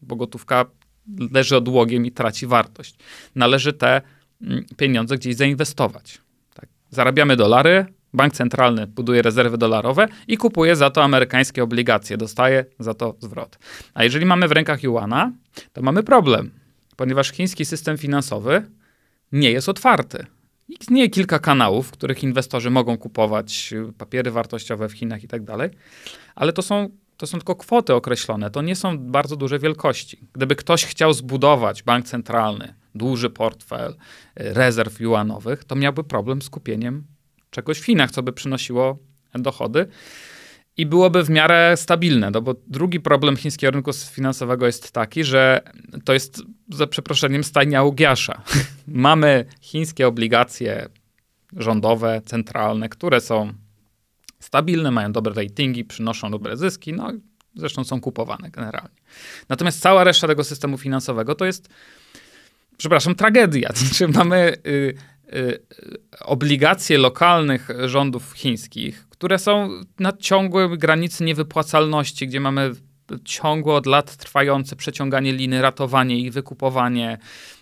bo 0.00 0.16
gotówka 0.16 0.64
leży 1.32 1.56
odłogiem 1.56 2.06
i 2.06 2.12
traci 2.12 2.46
wartość. 2.46 2.96
Należy 3.34 3.72
te 3.72 4.02
pieniądze 4.76 5.16
gdzieś 5.16 5.36
zainwestować. 5.36 6.20
Tak. 6.54 6.68
Zarabiamy 6.90 7.36
dolary, 7.36 7.86
bank 8.12 8.34
centralny 8.34 8.86
buduje 8.86 9.22
rezerwy 9.22 9.58
dolarowe 9.58 10.08
i 10.28 10.36
kupuje 10.36 10.76
za 10.76 10.90
to 10.90 11.04
amerykańskie 11.04 11.62
obligacje, 11.62 12.16
dostaje 12.16 12.64
za 12.78 12.94
to 12.94 13.14
zwrot. 13.20 13.58
A 13.94 14.04
jeżeli 14.04 14.26
mamy 14.26 14.48
w 14.48 14.52
rękach 14.52 14.82
juana, 14.82 15.32
to 15.72 15.82
mamy 15.82 16.02
problem, 16.02 16.50
ponieważ 16.96 17.32
chiński 17.32 17.64
system 17.64 17.98
finansowy 17.98 18.62
nie 19.32 19.50
jest 19.50 19.68
otwarty. 19.68 20.26
Istnieje 20.68 21.08
kilka 21.08 21.38
kanałów, 21.38 21.88
w 21.88 21.90
których 21.90 22.22
inwestorzy 22.22 22.70
mogą 22.70 22.98
kupować 22.98 23.74
papiery 23.98 24.30
wartościowe 24.30 24.88
w 24.88 24.92
Chinach 24.92 25.24
i 25.24 25.28
tak 25.28 25.44
dalej, 25.44 25.70
ale 26.34 26.52
to 26.52 26.62
są, 26.62 26.88
to 27.20 27.26
są 27.26 27.38
tylko 27.38 27.56
kwoty 27.56 27.94
określone, 27.94 28.50
to 28.50 28.62
nie 28.62 28.76
są 28.76 28.98
bardzo 28.98 29.36
duże 29.36 29.58
wielkości. 29.58 30.18
Gdyby 30.32 30.56
ktoś 30.56 30.84
chciał 30.84 31.12
zbudować 31.12 31.82
bank 31.82 32.06
centralny, 32.06 32.74
duży 32.94 33.30
portfel 33.30 33.90
y, 33.90 33.94
rezerw 34.36 35.00
juanowych, 35.00 35.64
to 35.64 35.76
miałby 35.76 36.04
problem 36.04 36.42
z 36.42 36.50
kupieniem 36.50 37.04
czegoś 37.50 37.78
w 37.78 37.84
Chinach, 37.84 38.10
co 38.10 38.22
by 38.22 38.32
przynosiło 38.32 38.98
dochody 39.34 39.86
i 40.76 40.86
byłoby 40.86 41.22
w 41.22 41.30
miarę 41.30 41.76
stabilne. 41.76 42.30
No 42.30 42.42
bo 42.42 42.54
drugi 42.66 43.00
problem 43.00 43.36
chińskiego 43.36 43.70
rynku 43.70 43.92
finansowego 43.92 44.66
jest 44.66 44.92
taki, 44.92 45.24
że 45.24 45.60
to 46.04 46.12
jest 46.12 46.42
za 46.68 46.86
przeproszeniem 46.86 47.44
stajnia 47.44 47.82
Ugiasza. 47.82 48.42
Mamy 48.86 49.44
chińskie 49.60 50.08
obligacje 50.08 50.88
rządowe, 51.56 52.20
centralne, 52.26 52.88
które 52.88 53.20
są 53.20 53.52
stabilne, 54.40 54.90
mają 54.90 55.12
dobre 55.12 55.34
ratingi, 55.34 55.84
przynoszą 55.84 56.30
dobre 56.30 56.56
zyski, 56.56 56.92
no 56.92 57.12
zresztą 57.54 57.84
są 57.84 58.00
kupowane 58.00 58.50
generalnie. 58.50 58.96
Natomiast 59.48 59.80
cała 59.80 60.04
reszta 60.04 60.26
tego 60.26 60.44
systemu 60.44 60.78
finansowego 60.78 61.34
to 61.34 61.44
jest, 61.44 61.68
przepraszam, 62.76 63.14
tragedia. 63.14 63.70
Znaczy 63.74 64.08
mamy 64.08 64.56
y, 64.66 64.94
y, 65.34 65.60
obligacje 66.20 66.98
lokalnych 66.98 67.68
rządów 67.86 68.32
chińskich, 68.32 69.06
które 69.10 69.38
są 69.38 69.70
na 69.98 70.12
ciągłej 70.12 70.78
granicy 70.78 71.24
niewypłacalności, 71.24 72.28
gdzie 72.28 72.40
mamy 72.40 72.72
ciągłe 73.24 73.74
od 73.74 73.86
lat 73.86 74.16
trwające 74.16 74.76
przeciąganie 74.76 75.32
liny, 75.32 75.62
ratowanie 75.62 76.18
ich, 76.18 76.32
wykupowanie. 76.32 77.18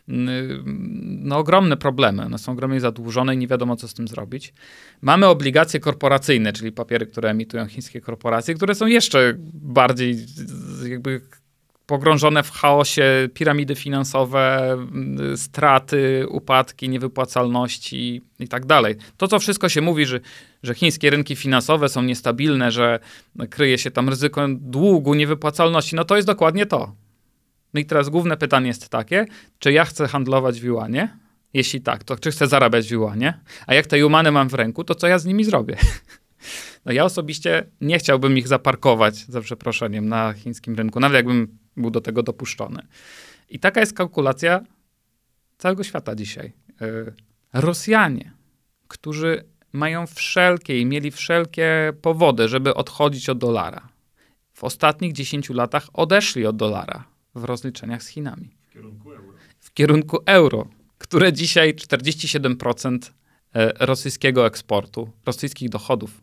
No, 0.09 1.38
ogromne 1.38 1.77
problemy. 1.77 2.25
One 2.25 2.38
są 2.38 2.53
ogromnie 2.53 2.81
zadłużone 2.81 3.35
i 3.35 3.38
nie 3.38 3.47
wiadomo, 3.47 3.77
co 3.77 3.88
z 3.88 3.95
tym 3.95 4.09
zrobić. 4.09 4.55
Mamy 5.00 5.27
obligacje 5.27 5.81
korporacyjne, 5.81 6.53
czyli 6.53 6.73
papiery, 6.73 7.07
które 7.07 7.31
emitują 7.31 7.67
chińskie 7.67 8.00
korporacje, 8.00 8.55
które 8.55 8.75
są 8.75 8.87
jeszcze 8.87 9.35
bardziej 9.55 10.17
jakby 10.88 11.21
pogrążone 11.87 12.43
w 12.43 12.50
chaosie 12.50 13.29
piramidy 13.35 13.75
finansowe, 13.75 14.77
straty, 15.37 16.27
upadki, 16.31 16.88
niewypłacalności 16.88 18.23
i 18.41 18.49
tak 18.49 18.67
dalej. 18.67 18.97
To, 19.17 19.29
co 19.29 19.38
wszystko 19.38 19.69
się 19.69 19.81
mówi, 19.81 20.07
że, 20.07 20.21
że 20.62 20.75
chińskie 20.75 21.11
rynki 21.11 21.37
finansowe 21.37 21.88
są 21.88 22.03
niestabilne, 22.03 22.71
że 22.71 22.99
kryje 23.50 23.79
się 23.79 23.91
tam 23.91 24.09
ryzyko 24.09 24.47
długu, 24.50 25.15
niewypłacalności, 25.15 25.97
no 25.97 26.05
to 26.05 26.17
jest 26.17 26.29
dokładnie 26.29 26.67
to. 26.67 26.93
No 27.75 27.81
i 27.81 27.85
teraz 27.85 28.09
główne 28.09 28.37
pytanie 28.37 28.67
jest 28.67 28.89
takie, 28.89 29.27
czy 29.59 29.73
ja 29.73 29.85
chcę 29.85 30.09
handlować 30.09 30.61
w 30.61 30.65
juanie? 30.65 31.19
Jeśli 31.55 31.81
tak, 31.81 32.05
to 32.05 32.17
czy 32.17 32.31
chcę 32.31 32.47
zarabiać 32.47 32.89
w 32.89 32.91
juanie? 32.91 33.41
A 33.67 33.75
jak 33.75 33.87
te 33.87 33.99
jumany 33.99 34.31
mam 34.31 34.49
w 34.49 34.55
ręku, 34.55 34.85
to 34.85 34.95
co 34.95 35.07
ja 35.07 35.19
z 35.19 35.25
nimi 35.25 35.45
zrobię? 35.45 35.77
No 36.85 36.93
ja 36.93 37.05
osobiście 37.05 37.67
nie 37.81 37.99
chciałbym 37.99 38.39
ich 38.39 38.49
zaparkować, 38.49 39.17
za 39.17 39.41
przeproszeniem, 39.41 40.09
na 40.09 40.33
chińskim 40.33 40.75
rynku, 40.75 41.01
nawet 41.01 41.17
jakbym 41.17 41.59
był 41.77 41.91
do 41.91 42.01
tego 42.01 42.23
dopuszczony. 42.23 42.83
I 43.51 43.59
taka 43.59 43.81
jest 43.81 43.93
kalkulacja 43.93 44.61
całego 45.59 45.85
świata 45.85 46.15
dzisiaj. 46.15 46.53
Rosjanie, 47.53 48.33
którzy 48.89 49.45
mają 49.73 50.07
wszelkie 50.07 50.81
i 50.81 50.87
mieli 50.87 51.11
wszelkie 51.11 51.93
powody, 52.03 52.49
żeby 52.49 52.75
odchodzić 52.75 53.29
od 53.29 53.39
dolara, 53.39 53.89
w 54.53 54.65
ostatnich 54.65 55.13
10 55.13 55.51
latach 55.51 55.87
odeszli 55.93 56.47
od 56.47 56.57
dolara 56.57 57.05
w 57.38 57.45
rozliczeniach 57.45 58.02
z 58.02 58.07
Chinami. 58.07 58.50
W 58.68 58.73
kierunku 58.73 59.12
euro. 59.12 59.33
W 59.61 59.73
kierunku 59.73 60.18
euro, 60.26 60.68
które 60.99 61.33
dzisiaj 61.33 61.75
47% 61.75 62.99
rosyjskiego 63.80 64.47
eksportu, 64.47 65.11
rosyjskich 65.26 65.68
dochodów 65.68 66.23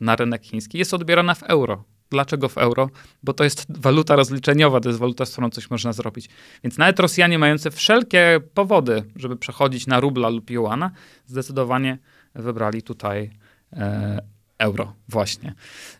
na 0.00 0.16
rynek 0.16 0.42
chiński 0.42 0.78
jest 0.78 0.94
odbierana 0.94 1.34
w 1.34 1.42
euro. 1.42 1.84
Dlaczego 2.10 2.48
w 2.48 2.58
euro? 2.58 2.90
Bo 3.22 3.32
to 3.32 3.44
jest 3.44 3.66
waluta 3.68 4.16
rozliczeniowa, 4.16 4.80
to 4.80 4.88
jest 4.88 4.98
waluta, 4.98 5.26
z 5.26 5.32
którą 5.32 5.50
coś 5.50 5.70
można 5.70 5.92
zrobić. 5.92 6.28
Więc 6.64 6.78
nawet 6.78 7.00
Rosjanie 7.00 7.38
mający 7.38 7.70
wszelkie 7.70 8.40
powody, 8.54 9.04
żeby 9.16 9.36
przechodzić 9.36 9.86
na 9.86 10.00
rubla 10.00 10.28
lub 10.28 10.50
juana, 10.50 10.90
zdecydowanie 11.26 11.98
wybrali 12.34 12.82
tutaj 12.82 13.30
e, 13.72 14.33
euro 14.58 14.94
właśnie. 15.08 15.54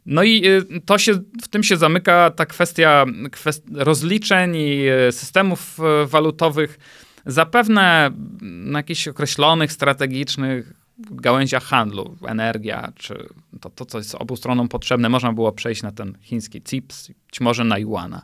No 0.06 0.22
i 0.22 0.46
y, 0.46 0.80
to 0.86 0.98
się, 0.98 1.12
w 1.42 1.48
tym 1.48 1.62
się 1.62 1.76
zamyka 1.76 2.30
ta 2.30 2.46
kwestia 2.46 3.04
kwest 3.32 3.64
rozliczeń 3.74 4.56
i 4.56 4.88
y, 5.08 5.12
systemów 5.12 5.78
y, 5.78 6.06
walutowych. 6.06 6.78
Zapewne 7.26 8.10
na 8.40 8.78
jakichś 8.78 9.08
określonych, 9.08 9.72
strategicznych 9.72 10.72
gałęziach 10.98 11.64
handlu, 11.64 12.16
energia, 12.26 12.92
czy 12.96 13.28
to, 13.60 13.70
to, 13.70 13.84
co 13.86 13.98
jest 13.98 14.14
obu 14.14 14.36
stronom 14.36 14.68
potrzebne, 14.68 15.08
można 15.08 15.32
było 15.32 15.52
przejść 15.52 15.82
na 15.82 15.92
ten 15.92 16.18
chiński 16.20 16.62
CIPS, 16.62 17.10
być 17.26 17.40
może 17.40 17.64
na 17.64 17.78
Yuana. 17.78 18.22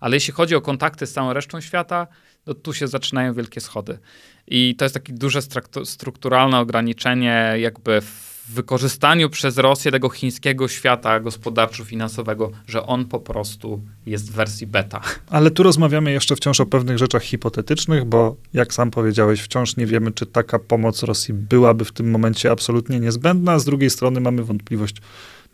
Ale 0.00 0.16
jeśli 0.16 0.32
chodzi 0.32 0.54
o 0.54 0.60
kontakty 0.60 1.06
z 1.06 1.12
całą 1.12 1.32
resztą 1.32 1.60
świata, 1.60 2.06
to 2.44 2.54
tu 2.54 2.74
się 2.74 2.88
zaczynają 2.88 3.34
wielkie 3.34 3.60
schody. 3.60 3.98
I 4.46 4.74
to 4.76 4.84
jest 4.84 4.94
takie 4.94 5.12
duże 5.12 5.40
strukturalne 5.84 6.58
ograniczenie 6.58 7.54
jakby 7.58 8.00
w 8.00 8.35
wykorzystaniu 8.48 9.30
przez 9.30 9.58
Rosję 9.58 9.90
tego 9.92 10.08
chińskiego 10.08 10.68
świata 10.68 11.20
gospodarczo-finansowego, 11.20 12.50
że 12.66 12.86
on 12.86 13.04
po 13.04 13.20
prostu 13.20 13.80
jest 14.06 14.32
w 14.32 14.34
wersji 14.34 14.66
beta. 14.66 15.00
Ale 15.30 15.50
tu 15.50 15.62
rozmawiamy 15.62 16.12
jeszcze 16.12 16.36
wciąż 16.36 16.60
o 16.60 16.66
pewnych 16.66 16.98
rzeczach 16.98 17.22
hipotetycznych, 17.22 18.04
bo 18.04 18.36
jak 18.54 18.74
sam 18.74 18.90
powiedziałeś, 18.90 19.40
wciąż 19.40 19.76
nie 19.76 19.86
wiemy, 19.86 20.12
czy 20.12 20.26
taka 20.26 20.58
pomoc 20.58 21.02
Rosji 21.02 21.34
byłaby 21.34 21.84
w 21.84 21.92
tym 21.92 22.10
momencie 22.10 22.50
absolutnie 22.50 23.00
niezbędna, 23.00 23.58
z 23.58 23.64
drugiej 23.64 23.90
strony 23.90 24.20
mamy 24.20 24.44
wątpliwość, 24.44 24.96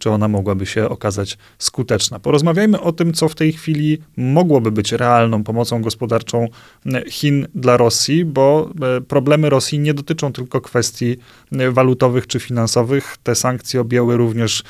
czy 0.02 0.10
ona 0.10 0.28
mogłaby 0.28 0.66
się 0.66 0.88
okazać 0.88 1.38
skuteczna. 1.58 2.18
Porozmawiajmy 2.18 2.80
o 2.80 2.92
tym, 2.92 3.12
co 3.12 3.28
w 3.28 3.34
tej 3.34 3.52
chwili 3.52 3.98
mogłoby 4.16 4.72
być 4.72 4.92
realną 4.92 5.44
pomocą 5.44 5.82
gospodarczą 5.82 6.48
e, 6.86 7.10
Chin 7.10 7.46
dla 7.54 7.76
Rosji, 7.76 8.24
bo 8.24 8.70
e, 8.96 9.00
problemy 9.00 9.50
Rosji 9.50 9.78
nie 9.78 9.94
dotyczą 9.94 10.32
tylko 10.32 10.60
kwestii 10.60 11.16
e, 11.52 11.70
walutowych 11.70 12.26
czy 12.26 12.40
finansowych. 12.40 13.16
Te 13.22 13.34
sankcje 13.34 13.80
objęły 13.80 14.16
również 14.16 14.62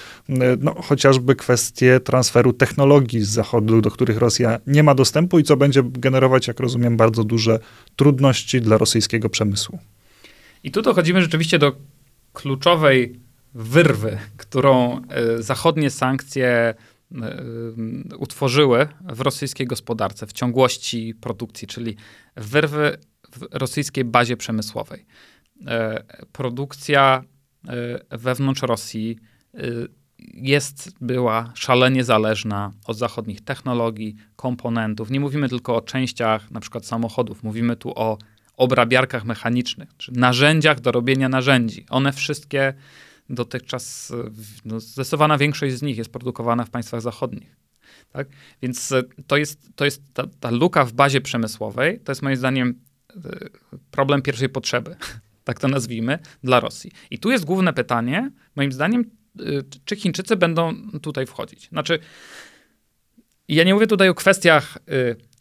no, 0.60 0.74
chociażby 0.82 1.36
kwestie 1.36 2.00
transferu 2.00 2.52
technologii 2.52 3.20
z 3.20 3.28
Zachodu, 3.28 3.80
do 3.80 3.90
których 3.90 4.18
Rosja 4.18 4.58
nie 4.66 4.82
ma 4.82 4.94
dostępu 4.94 5.38
i 5.38 5.42
co 5.42 5.56
będzie 5.56 5.82
generować, 5.84 6.48
jak 6.48 6.60
rozumiem, 6.60 6.96
bardzo 6.96 7.24
duże 7.24 7.58
trudności 7.96 8.60
dla 8.60 8.78
rosyjskiego 8.78 9.28
przemysłu. 9.28 9.78
I 10.64 10.70
tu 10.70 10.82
dochodzimy 10.82 11.22
rzeczywiście 11.22 11.58
do 11.58 11.72
kluczowej 12.32 13.31
wyrwy, 13.54 14.18
którą 14.36 15.00
e, 15.08 15.42
zachodnie 15.42 15.90
sankcje 15.90 16.48
e, 16.48 16.74
utworzyły 18.18 18.88
w 19.12 19.20
rosyjskiej 19.20 19.66
gospodarce, 19.66 20.26
w 20.26 20.32
ciągłości 20.32 21.14
produkcji, 21.14 21.68
czyli 21.68 21.96
wyrwy 22.36 22.98
w 23.32 23.46
rosyjskiej 23.52 24.04
bazie 24.04 24.36
przemysłowej. 24.36 25.06
E, 25.66 26.04
produkcja 26.32 27.24
wewnątrz 28.10 28.62
Rosji 28.62 29.18
jest, 30.34 30.94
była 31.00 31.52
szalenie 31.54 32.04
zależna 32.04 32.72
od 32.86 32.98
zachodnich 32.98 33.40
technologii, 33.40 34.16
komponentów. 34.36 35.10
Nie 35.10 35.20
mówimy 35.20 35.48
tylko 35.48 35.76
o 35.76 35.80
częściach 35.80 36.50
na 36.50 36.60
przykład 36.60 36.86
samochodów, 36.86 37.42
mówimy 37.42 37.76
tu 37.76 37.92
o 37.98 38.18
obrabiarkach 38.56 39.24
mechanicznych, 39.24 39.96
czy 39.96 40.12
narzędziach 40.12 40.80
do 40.80 40.92
robienia 40.92 41.28
narzędzi. 41.28 41.86
One 41.90 42.12
wszystkie 42.12 42.74
dotychczas 43.30 44.12
no, 44.64 44.80
zdecydowana 44.80 45.38
większość 45.38 45.74
z 45.74 45.82
nich 45.82 45.98
jest 45.98 46.10
produkowana 46.10 46.64
w 46.64 46.70
państwach 46.70 47.00
zachodnich. 47.00 47.56
Tak? 48.12 48.28
Więc 48.62 48.92
e, 48.92 49.02
to 49.26 49.36
jest, 49.36 49.68
to 49.76 49.84
jest 49.84 50.02
ta, 50.14 50.24
ta 50.40 50.50
luka 50.50 50.84
w 50.84 50.92
bazie 50.92 51.20
przemysłowej, 51.20 52.00
to 52.00 52.12
jest 52.12 52.22
moim 52.22 52.36
zdaniem 52.36 52.80
e, 53.10 53.20
problem 53.90 54.22
pierwszej 54.22 54.48
potrzeby, 54.48 54.96
tak 55.44 55.60
to 55.60 55.68
nazwijmy, 55.68 56.18
dla 56.44 56.60
Rosji. 56.60 56.92
I 57.10 57.18
tu 57.18 57.30
jest 57.30 57.44
główne 57.44 57.72
pytanie, 57.72 58.30
moim 58.56 58.72
zdaniem, 58.72 59.10
e, 59.38 59.42
czy 59.84 59.96
Chińczycy 59.96 60.36
będą 60.36 60.74
tutaj 61.02 61.26
wchodzić. 61.26 61.68
Znaczy, 61.68 61.98
ja 63.48 63.64
nie 63.64 63.74
mówię 63.74 63.86
tutaj 63.86 64.08
o 64.08 64.14
kwestiach 64.14 64.78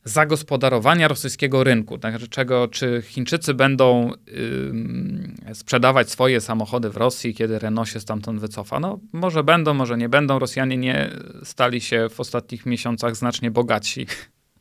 zagospodarowania 0.04 1.08
rosyjskiego 1.08 1.64
rynku, 1.64 1.98
tak, 1.98 2.30
czego, 2.30 2.68
czy 2.68 3.04
Chińczycy 3.06 3.54
będą 3.54 4.12
y, 5.52 5.56
sprzedawać 5.56 6.10
swoje 6.10 6.42
samochody 6.42 6.90
w 6.90 6.98
Rosji, 6.98 7.34
kiedy 7.34 7.60
Renault 7.60 7.90
się 7.90 8.00
stamtąd 8.00 8.40
wycofa. 8.40 8.80
No, 8.80 9.00
może 9.14 9.44
będą, 9.44 9.74
może 9.74 9.98
nie 9.98 10.10
będą. 10.10 10.40
Rosjanie 10.40 10.78
nie 10.78 11.10
stali 11.44 11.82
się 11.82 12.08
w 12.10 12.20
ostatnich 12.20 12.66
miesiącach 12.66 13.16
znacznie 13.16 13.52
bogatsi. 13.52 14.08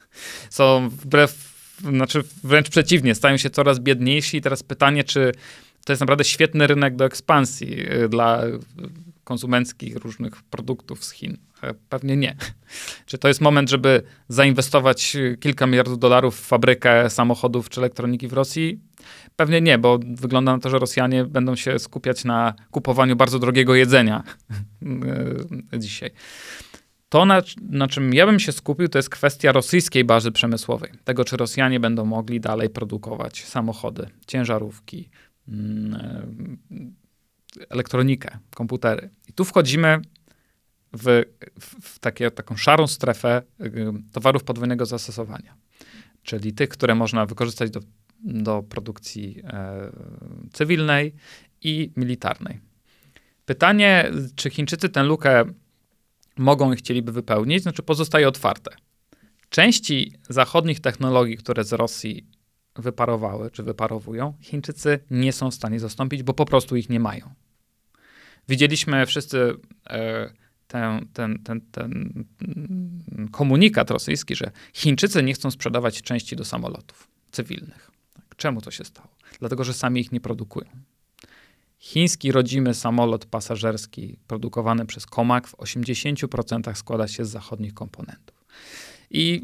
Są 0.50 0.88
wbrew, 0.88 1.54
znaczy 1.80 2.23
wręcz 2.44 2.70
przeciwnie, 2.70 3.14
stają 3.14 3.37
się 3.37 3.50
coraz 3.50 3.78
biedniejsi 3.78 4.37
i 4.37 4.40
teraz 4.40 4.62
pytanie, 4.62 5.04
czy 5.04 5.32
to 5.85 5.92
jest 5.92 6.00
naprawdę 6.00 6.25
świetny 6.25 6.66
rynek 6.66 6.97
do 6.97 7.04
ekspansji 7.04 7.92
y, 7.92 8.09
dla 8.09 8.42
konsumenckich 9.25 9.97
różnych 9.97 10.42
produktów 10.42 11.04
z 11.04 11.11
Chin. 11.11 11.37
E, 11.62 11.75
pewnie 11.88 12.17
nie. 12.17 12.37
Czy 13.07 13.19
to 13.19 13.29
jest 13.29 13.40
moment, 13.40 13.71
żeby 13.71 14.02
zainwestować 14.29 15.17
kilka 15.40 15.67
miliardów 15.67 15.99
dolarów 15.99 16.40
w 16.40 16.47
fabrykę 16.47 17.11
samochodów 17.11 17.69
czy 17.69 17.81
elektroniki 17.81 18.29
w 18.29 18.33
Rosji? 18.33 18.81
Pewnie 19.37 19.61
nie, 19.61 19.79
bo 19.79 19.99
wygląda 20.14 20.52
na 20.52 20.59
to, 20.59 20.71
że 20.71 20.79
Rosjanie 20.79 21.25
będą 21.25 21.57
się 21.57 21.79
skupiać 21.79 22.25
na 22.25 22.55
kupowaniu 22.71 23.17
bardzo 23.17 23.38
drogiego 23.38 23.75
jedzenia 23.75 24.23
e, 25.73 25.79
dzisiaj. 25.79 26.11
To, 27.09 27.25
na, 27.25 27.43
na, 27.62 27.88
czym 27.88 28.14
ja 28.14 28.26
bym 28.26 28.40
się 28.40 28.52
skupił, 28.52 28.88
to 28.88 28.99
jest 28.99 29.11
kwestia 29.11 29.52
rosyjskiej 29.52 30.05
bazy 30.05 30.33
przemysłowej. 30.33 30.90
Tego, 31.05 31.25
czy 31.25 31.37
Rosjanie 31.37 31.81
będą 31.81 32.05
mogli 32.05 32.40
dalej 32.40 32.71
produkować 32.71 33.45
samochody, 33.45 34.07
ciężarówki, 34.26 35.09
mm, 35.49 36.59
e, 37.61 37.67
elektronikę, 37.71 38.38
komputery. 38.55 39.11
I 39.29 39.33
tu 39.33 39.45
wchodzimy 39.45 40.00
w, 40.92 41.25
w 41.61 41.99
takie, 41.99 42.30
taką 42.30 42.56
szarą 42.56 42.87
strefę 42.87 43.42
towarów 44.12 44.44
podwójnego 44.44 44.87
zastosowania, 44.87 45.56
czyli 46.23 46.52
tych, 46.52 46.68
które 46.68 46.94
można 46.94 47.26
wykorzystać 47.26 47.70
do, 47.70 47.80
do 48.25 48.62
produkcji 48.62 49.42
e, 49.44 49.92
cywilnej 50.52 51.14
i 51.62 51.92
militarnej. 51.97 52.61
Pytanie, 53.44 54.11
czy 54.35 54.50
Chińczycy 54.50 54.88
tę 54.88 55.02
lukę 55.02 55.44
mogą 56.37 56.73
i 56.73 56.76
chcieliby 56.76 57.12
wypełnić, 57.12 57.62
znaczy 57.62 57.82
pozostaje 57.82 58.28
otwarte. 58.28 58.76
Części 59.49 60.14
zachodnich 60.28 60.80
technologii, 60.80 61.37
które 61.37 61.64
z 61.64 61.73
Rosji 61.73 62.26
wyparowały 62.76 63.50
czy 63.50 63.62
wyparowują, 63.62 64.35
Chińczycy 64.40 64.99
nie 65.11 65.32
są 65.32 65.50
w 65.50 65.54
stanie 65.54 65.80
zastąpić, 65.80 66.23
bo 66.23 66.35
po 66.35 66.44
prostu 66.44 66.76
ich 66.76 66.88
nie 66.88 67.00
mają. 67.00 67.35
Widzieliśmy 68.49 69.06
wszyscy 69.06 69.56
e, 69.90 70.32
ten, 70.71 71.09
ten, 71.12 71.39
ten, 71.39 71.61
ten 71.61 72.25
komunikat 73.31 73.91
rosyjski, 73.91 74.35
że 74.37 74.50
Chińczycy 74.73 75.23
nie 75.23 75.35
chcą 75.35 75.50
sprzedawać 75.50 76.03
części 76.03 76.37
do 76.37 76.45
samolotów 76.45 77.09
cywilnych. 77.31 77.91
Tak, 78.15 78.37
czemu 78.37 78.61
to 78.61 78.71
się 78.71 78.85
stało? 78.85 79.09
Dlatego, 79.39 79.65
że 79.65 79.75
sami 79.75 80.00
ich 80.00 80.12
nie 80.12 80.21
produkują. 80.21 80.71
Chiński 81.79 82.33
rodzimy 82.33 82.75
samolot 82.75 83.27
pasażerski 83.27 84.17
produkowany 84.27 84.87
przez 84.87 85.07
Comac 85.07 85.47
w 85.49 85.57
80% 85.57 86.75
składa 86.75 87.09
się 87.09 87.25
z 87.25 87.31
zachodnich 87.31 87.75
komponentów. 87.75 88.45
I 89.11 89.43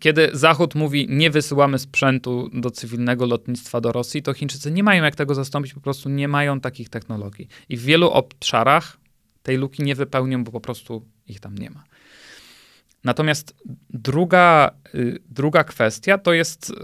kiedy 0.00 0.30
Zachód 0.32 0.74
mówi, 0.74 1.06
nie 1.10 1.30
wysyłamy 1.30 1.78
sprzętu 1.78 2.50
do 2.52 2.70
cywilnego 2.70 3.26
lotnictwa 3.26 3.80
do 3.80 3.92
Rosji, 3.92 4.22
to 4.22 4.34
Chińczycy 4.34 4.70
nie 4.70 4.82
mają 4.82 5.04
jak 5.04 5.16
tego 5.16 5.34
zastąpić, 5.34 5.74
po 5.74 5.80
prostu 5.80 6.08
nie 6.08 6.28
mają 6.28 6.60
takich 6.60 6.88
technologii. 6.88 7.48
I 7.68 7.76
w 7.76 7.82
wielu 7.82 8.10
obszarach 8.10 9.01
tej 9.42 9.56
luki 9.56 9.82
nie 9.82 9.94
wypełnią, 9.94 10.44
bo 10.44 10.52
po 10.52 10.60
prostu 10.60 11.06
ich 11.26 11.40
tam 11.40 11.58
nie 11.58 11.70
ma. 11.70 11.84
Natomiast 13.04 13.54
druga, 13.90 14.70
y, 14.94 15.18
druga 15.30 15.64
kwestia 15.64 16.18
to 16.18 16.32
jest 16.32 16.70
y, 16.70 16.74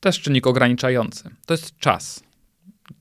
też 0.00 0.20
czynnik 0.20 0.46
ograniczający. 0.46 1.30
To 1.46 1.54
jest 1.54 1.76
czas. 1.76 2.22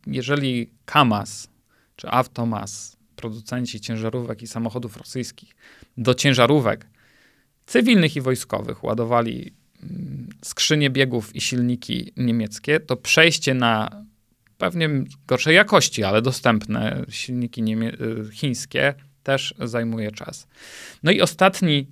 Jeżeli 0.08 0.72
Kamaz 0.86 1.50
czy 1.96 2.10
Automas, 2.10 2.98
producenci 3.16 3.82
ciężarówek 3.82 4.42
i 4.42 4.48
samochodów 4.48 4.98
rosyjskich, 4.98 5.56
do 5.98 6.14
ciężarówek 6.14 6.88
cywilnych 7.66 8.16
i 8.16 8.22
wojskowych 8.22 8.84
ładowali 8.84 9.54
mm, 9.84 10.30
skrzynie 10.44 10.90
biegów 10.90 11.36
i 11.36 11.42
silniki 11.42 12.14
niemieckie, 12.18 12.80
to 12.80 12.98
przejście 12.98 13.54
na 13.54 14.06
pewnie 14.58 14.90
gorszej 15.28 15.56
jakości, 15.56 16.04
ale 16.04 16.22
dostępne 16.22 17.06
silniki 17.10 17.64
niemie- 17.64 17.98
chińskie 18.32 18.94
też 19.24 19.56
zajmuje 19.60 20.12
czas. 20.12 20.48
No 21.04 21.12
i 21.12 21.22
ostatni 21.22 21.88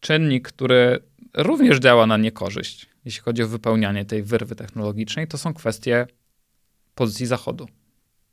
czynnik, 0.00 0.48
który 0.48 0.98
również 1.34 1.78
działa 1.78 2.06
na 2.06 2.16
niekorzyść, 2.16 2.86
jeśli 3.04 3.22
chodzi 3.22 3.42
o 3.42 3.48
wypełnianie 3.48 4.04
tej 4.04 4.22
wyrwy 4.22 4.56
technologicznej, 4.56 5.28
to 5.28 5.38
są 5.38 5.54
kwestie 5.54 6.06
pozycji 6.94 7.26
Zachodu. 7.26 7.68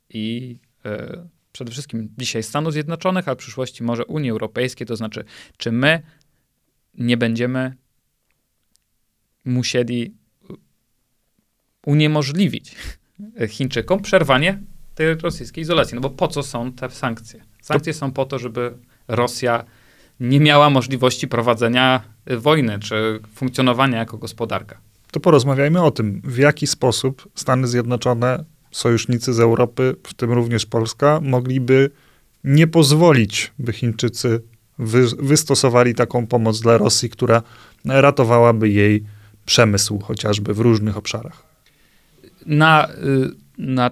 I 0.08 0.56
y, 0.86 1.28
przede 1.52 1.70
wszystkim 1.70 2.08
dzisiaj 2.18 2.42
Stanów 2.42 2.72
Zjednoczonych, 2.72 3.28
a 3.28 3.34
w 3.34 3.38
przyszłości 3.38 3.82
może 3.82 4.04
Unii 4.04 4.30
Europejskiej, 4.30 4.86
to 4.86 4.96
znaczy, 4.96 5.24
czy 5.56 5.72
my 5.72 6.02
nie 6.94 7.16
będziemy 7.16 7.76
musieli 9.44 10.14
uniemożliwić 11.86 12.76
Chińczykom 13.48 14.00
przerwanie 14.00 14.58
tej 14.94 15.14
rosyjskiej 15.14 15.62
izolacji. 15.62 15.94
No 15.94 16.00
bo 16.00 16.10
po 16.10 16.28
co 16.28 16.42
są 16.42 16.72
te 16.72 16.90
sankcje? 16.90 17.40
Sankcje 17.62 17.92
to... 17.92 17.98
są 17.98 18.12
po 18.12 18.24
to, 18.24 18.38
żeby 18.38 18.74
Rosja 19.08 19.64
nie 20.20 20.40
miała 20.40 20.70
możliwości 20.70 21.28
prowadzenia 21.28 22.02
wojny 22.38 22.78
czy 22.78 23.20
funkcjonowania 23.34 23.98
jako 23.98 24.18
gospodarka. 24.18 24.78
To 25.10 25.20
porozmawiajmy 25.20 25.82
o 25.82 25.90
tym, 25.90 26.20
w 26.24 26.38
jaki 26.38 26.66
sposób 26.66 27.28
Stany 27.34 27.66
Zjednoczone, 27.68 28.44
sojusznicy 28.70 29.34
z 29.34 29.40
Europy, 29.40 29.96
w 30.02 30.14
tym 30.14 30.32
również 30.32 30.66
Polska, 30.66 31.20
mogliby 31.22 31.90
nie 32.44 32.66
pozwolić, 32.66 33.52
by 33.58 33.72
Chińczycy 33.72 34.42
wy, 34.78 35.06
wystosowali 35.18 35.94
taką 35.94 36.26
pomoc 36.26 36.60
dla 36.60 36.78
Rosji, 36.78 37.10
która 37.10 37.42
ratowałaby 37.84 38.68
jej 38.68 39.04
przemysł 39.46 39.98
chociażby 39.98 40.54
w 40.54 40.60
różnych 40.60 40.96
obszarach. 40.96 41.53
Na, 42.46 42.88
y, 42.88 43.30
na 43.58 43.90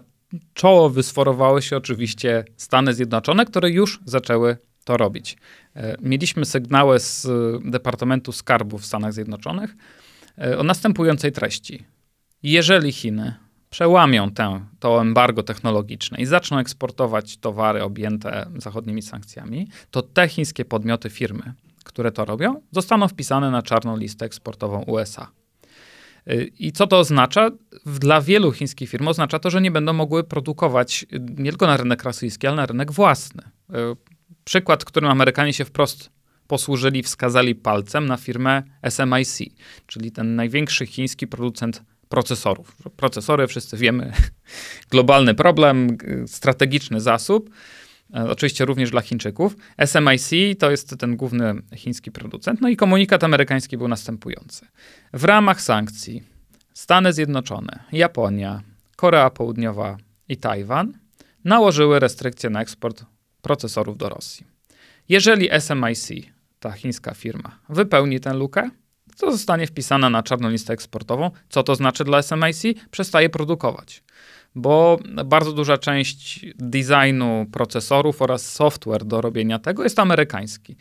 czoło 0.55 0.91
wysforowały 0.91 1.63
się 1.63 1.77
oczywiście 1.77 2.45
Stany 2.57 2.95
Zjednoczone, 2.95 3.47
które 3.47 3.71
już 3.71 4.01
zaczęły 4.05 4.57
to 4.85 4.97
robić. 4.97 5.37
E, 5.77 5.97
mieliśmy 6.03 6.45
sygnały 6.45 7.01
z 7.01 7.27
Departamentu 7.65 8.33
Skarbu 8.33 8.79
w 8.79 8.87
Stanach 8.87 9.13
Zjednoczonych 9.13 9.75
e, 10.39 10.59
o 10.59 10.63
następującej 10.63 11.33
treści. 11.33 11.85
Jeżeli 12.43 12.93
Chiny 12.93 13.35
przełamią 13.71 14.31
tę, 14.31 14.61
to 14.81 15.01
embargo 15.03 15.43
technologiczne 15.43 16.19
i 16.19 16.27
zaczną 16.27 16.59
eksportować 16.59 17.37
towary 17.37 17.83
objęte 17.83 18.47
zachodnimi 18.57 19.03
sankcjami, 19.03 19.69
to 19.91 20.03
te 20.03 20.29
chińskie 20.29 20.65
podmioty, 20.65 21.11
firmy, 21.11 21.53
które 21.85 22.13
to 22.13 22.25
robią, 22.25 22.61
zostaną 22.71 23.09
wpisane 23.09 23.51
na 23.51 23.63
czarną 23.63 23.97
listę 23.97 24.27
eksportową 24.27 24.83
USA. 24.83 25.29
I 26.59 26.73
co 26.73 26.87
to 26.87 26.99
oznacza? 26.99 27.51
Dla 27.87 28.21
wielu 28.21 28.53
chińskich 28.53 28.91
firm 28.91 29.09
oznacza 29.09 29.39
to, 29.39 29.51
że 29.51 29.61
nie 29.61 29.71
będą 29.71 29.93
mogły 29.93 30.25
produkować 30.25 31.07
nie 31.21 31.51
tylko 31.51 31.67
na 31.67 31.77
rynek 31.77 32.03
rosyjski, 32.03 32.47
ale 32.47 32.57
na 32.57 32.67
rynek 32.67 32.93
własny. 32.93 33.43
Przykład, 34.45 34.85
którym 34.85 35.11
Amerykanie 35.11 35.53
się 35.53 35.65
wprost 35.65 36.11
posłużyli, 36.47 37.03
wskazali 37.03 37.55
palcem 37.55 38.07
na 38.07 38.17
firmę 38.17 38.63
SMIC, 38.89 39.39
czyli 39.87 40.13
ten 40.13 40.37
największy 40.37 40.87
chiński 40.87 41.27
producent 41.27 41.83
procesorów. 42.09 42.77
Procesory, 42.97 43.47
wszyscy 43.47 43.77
wiemy, 43.77 44.13
globalny 44.91 45.35
problem, 45.35 45.97
strategiczny 46.27 47.01
zasób. 47.01 47.51
E, 48.17 48.31
oczywiście 48.31 48.65
również 48.65 48.91
dla 48.91 49.01
Chińczyków. 49.01 49.57
SMIC 49.87 50.59
to 50.59 50.71
jest 50.71 50.99
ten 50.99 51.17
główny 51.17 51.55
chiński 51.77 52.13
producent. 52.13 52.61
No 52.61 52.69
i 52.69 52.77
komunikat 52.77 53.25
amerykański 53.25 53.77
był 53.77 53.89
następujący. 53.89 54.67
W 55.13 55.25
ramach 55.25 55.63
sankcji 55.63 56.23
Stany 56.75 57.13
Zjednoczone, 57.13 57.85
Japonia, 57.93 58.63
Korea 58.97 59.31
Południowa 59.31 59.97
i 60.29 60.37
Tajwan 60.37 60.93
nałożyły 61.45 61.99
restrykcje 61.99 62.51
na 62.51 62.63
eksport 62.63 63.05
procesorów 63.43 63.99
do 63.99 64.09
Rosji. 64.09 64.47
Jeżeli 65.09 65.49
SMIC, 65.61 66.27
ta 66.61 66.73
chińska 66.73 67.15
firma, 67.15 67.59
wypełni 67.69 68.21
tę 68.21 68.35
lukę, 68.35 68.71
to 69.17 69.33
zostanie 69.33 69.67
wpisana 69.67 70.11
na 70.11 70.23
czarną 70.23 70.49
listę 70.49 70.73
eksportową. 70.73 71.31
Co 71.49 71.63
to 71.63 71.75
znaczy 71.75 72.05
dla 72.05 72.23
SMIC? 72.23 72.63
Przestaje 72.91 73.31
produkować 73.31 74.03
bo 74.55 74.99
bardzo 75.25 75.53
duża 75.53 75.79
część 75.79 76.47
designu 76.55 77.47
procesorów 77.53 78.23
oraz 78.23 78.53
software 78.53 79.05
do 79.05 79.21
robienia 79.21 79.59
tego 79.59 79.85
jest 79.85 79.99
amerykański. 79.99 80.77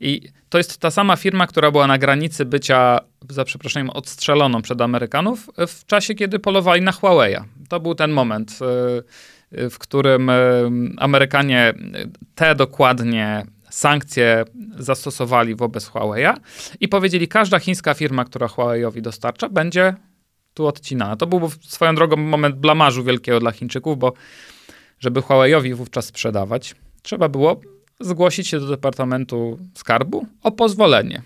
I 0.00 0.20
to 0.48 0.58
jest 0.58 0.78
ta 0.78 0.90
sama 0.90 1.16
firma, 1.16 1.46
która 1.46 1.70
była 1.70 1.86
na 1.86 1.98
granicy 1.98 2.44
bycia, 2.44 3.00
za 3.30 3.44
przeproszeniem, 3.44 3.90
odstrzeloną 3.90 4.62
przed 4.62 4.80
Amerykanów 4.80 5.50
w 5.68 5.86
czasie, 5.86 6.14
kiedy 6.14 6.38
polowali 6.38 6.82
na 6.82 6.90
Huawei'a. 6.90 7.44
To 7.68 7.80
był 7.80 7.94
ten 7.94 8.10
moment, 8.10 8.58
y, 9.52 9.58
y, 9.58 9.70
w 9.70 9.78
którym 9.78 10.30
y, 10.30 10.34
Amerykanie 10.96 11.74
te 12.34 12.54
dokładnie 12.54 13.46
sankcje 13.70 14.44
zastosowali 14.78 15.54
wobec 15.54 15.90
Huawei'a 15.90 16.34
i 16.80 16.88
powiedzieli, 16.88 17.28
każda 17.28 17.58
chińska 17.58 17.94
firma, 17.94 18.24
która 18.24 18.46
Huawei'owi 18.46 19.00
dostarcza, 19.00 19.48
będzie 19.48 19.94
tu 20.54 20.66
odcinana. 20.66 21.16
To 21.16 21.26
był 21.26 21.50
swoją 21.60 21.94
drogą 21.94 22.16
moment 22.16 22.56
blamażu 22.56 23.04
wielkiego 23.04 23.40
dla 23.40 23.52
Chińczyków, 23.52 23.98
bo 23.98 24.12
żeby 24.98 25.20
Huawei'owi 25.20 25.74
wówczas 25.74 26.04
sprzedawać, 26.04 26.74
trzeba 27.02 27.28
było 27.28 27.60
zgłosić 28.00 28.48
się 28.48 28.60
do 28.60 28.66
Departamentu 28.66 29.58
Skarbu 29.74 30.26
o 30.42 30.52
pozwolenie. 30.52 31.22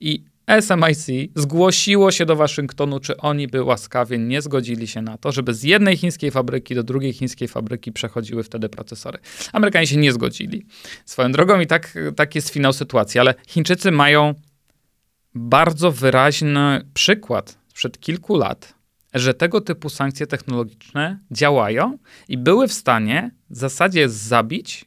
I 0.00 0.24
SMIC 0.60 1.30
zgłosiło 1.34 2.10
się 2.10 2.26
do 2.26 2.36
Waszyngtonu, 2.36 3.00
czy 3.00 3.16
oni 3.16 3.48
by 3.48 3.62
łaskawie 3.62 4.18
nie 4.18 4.42
zgodzili 4.42 4.86
się 4.86 5.02
na 5.02 5.18
to, 5.18 5.32
żeby 5.32 5.54
z 5.54 5.62
jednej 5.62 5.96
chińskiej 5.96 6.30
fabryki 6.30 6.74
do 6.74 6.82
drugiej 6.82 7.12
chińskiej 7.12 7.48
fabryki 7.48 7.92
przechodziły 7.92 8.42
wtedy 8.42 8.68
procesory. 8.68 9.18
Amerykanie 9.52 9.86
się 9.86 9.96
nie 9.96 10.12
zgodzili. 10.12 10.66
Swoją 11.04 11.32
drogą 11.32 11.60
i 11.60 11.66
tak, 11.66 11.98
tak 12.16 12.34
jest 12.34 12.48
finał 12.48 12.72
sytuacji, 12.72 13.20
ale 13.20 13.34
Chińczycy 13.46 13.90
mają 13.90 14.34
bardzo 15.34 15.92
wyraźny 15.92 16.86
przykład 16.94 17.61
sprzed 17.82 18.00
kilku 18.00 18.36
lat, 18.36 18.74
że 19.14 19.34
tego 19.34 19.60
typu 19.60 19.88
sankcje 19.88 20.26
technologiczne 20.26 21.18
działają 21.30 21.98
i 22.28 22.38
były 22.38 22.68
w 22.68 22.72
stanie 22.72 23.30
w 23.50 23.56
zasadzie 23.56 24.08
zabić 24.08 24.84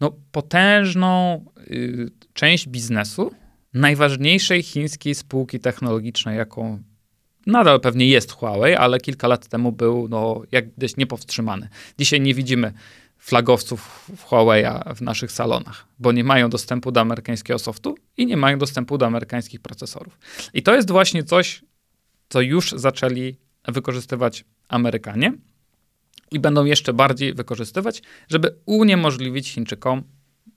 no, 0.00 0.12
potężną 0.32 1.44
y, 1.70 2.10
część 2.32 2.68
biznesu 2.68 3.34
najważniejszej 3.74 4.62
chińskiej 4.62 5.14
spółki 5.14 5.60
technologicznej, 5.60 6.38
jaką 6.38 6.82
nadal 7.46 7.80
pewnie 7.80 8.08
jest 8.08 8.32
Huawei, 8.32 8.74
ale 8.74 9.00
kilka 9.00 9.28
lat 9.28 9.48
temu 9.48 9.72
był 9.72 10.08
no, 10.08 10.42
jak 10.52 10.74
gdzieś 10.74 10.96
niepowstrzymany. 10.96 11.68
Dzisiaj 11.98 12.20
nie 12.20 12.34
widzimy 12.34 12.72
flagowców 13.26 14.10
Huawei'a 14.28 14.94
w 14.94 15.02
naszych 15.02 15.32
salonach, 15.32 15.86
bo 15.98 16.12
nie 16.12 16.24
mają 16.24 16.50
dostępu 16.50 16.92
do 16.92 17.00
amerykańskiego 17.00 17.58
softu 17.58 17.94
i 18.16 18.26
nie 18.26 18.36
mają 18.36 18.58
dostępu 18.58 18.98
do 18.98 19.06
amerykańskich 19.06 19.60
procesorów. 19.60 20.18
I 20.54 20.62
to 20.62 20.74
jest 20.74 20.90
właśnie 20.90 21.24
coś, 21.24 21.62
co 22.28 22.40
już 22.40 22.72
zaczęli 22.72 23.36
wykorzystywać 23.68 24.44
Amerykanie 24.68 25.32
i 26.30 26.40
będą 26.40 26.64
jeszcze 26.64 26.92
bardziej 26.92 27.34
wykorzystywać, 27.34 28.02
żeby 28.28 28.54
uniemożliwić 28.66 29.48
Chińczykom, 29.48 30.02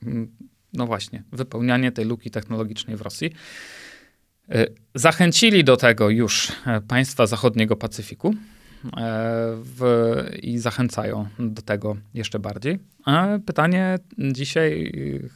mm, 0.04 0.36
no 0.74 0.88
właśnie, 0.88 1.24
wypełnianie 1.32 1.92
tej 1.92 2.06
luki 2.06 2.32
technologicznej 2.32 2.98
w 2.98 3.02
Rosji. 3.02 3.34
Y, 4.56 4.76
zachęcili 4.96 5.64
do 5.64 5.78
tego 5.78 6.10
już 6.10 6.52
e, 6.66 6.82
państwa 6.82 7.28
zachodniego 7.28 7.76
Pacyfiku. 7.76 8.36
E, 8.86 9.56
w, 9.56 9.82
i 10.42 10.58
zachęcają 10.58 11.28
do 11.40 11.62
tego 11.62 11.96
jeszcze 12.14 12.40
bardziej. 12.40 12.80
A 13.06 13.28
pytanie 13.46 14.00
dzisiaj 14.18 14.92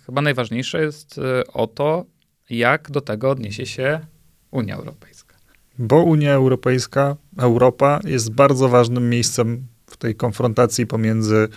chyba 0.05 0.21
najważniejsze 0.21 0.81
jest 0.81 1.17
e, 1.17 1.47
o 1.47 1.67
to, 1.67 2.05
jak 2.49 2.91
do 2.91 3.01
tego 3.01 3.29
odniesie 3.29 3.65
się 3.65 3.99
Unia 4.51 4.75
Europejska. 4.75 5.35
Bo 5.79 6.03
Unia 6.03 6.33
Europejska, 6.33 7.15
Europa 7.37 7.99
jest 8.03 8.31
bardzo 8.31 8.69
ważnym 8.69 9.09
miejscem 9.09 9.67
w 9.87 9.97
tej 9.97 10.15
konfrontacji 10.15 10.87
pomiędzy 10.87 11.47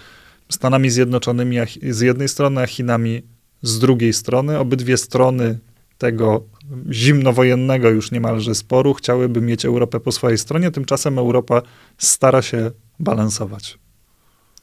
Stanami 0.49 0.91
Zjednoczonymi 0.91 1.57
z 1.83 2.01
jednej 2.01 2.29
strony, 2.29 2.63
a 2.63 2.67
Chinami 2.67 3.23
z 3.63 3.79
drugiej 3.79 4.13
strony. 4.13 4.59
Obydwie 4.59 4.97
strony 4.97 5.59
tego 5.99 6.45
zimnowojennego 6.91 7.91
już 7.91 8.11
niemalże 8.11 8.55
sporu 8.55 8.95
chciałyby 8.95 9.41
mieć 9.41 9.65
Europę 9.65 10.01
po 10.01 10.13
swojej 10.13 10.39
stronie, 10.39 10.71
tymczasem 10.71 11.19
Europa 11.19 11.63
stara 11.99 12.43
się 12.43 12.71
balansować. 13.01 13.79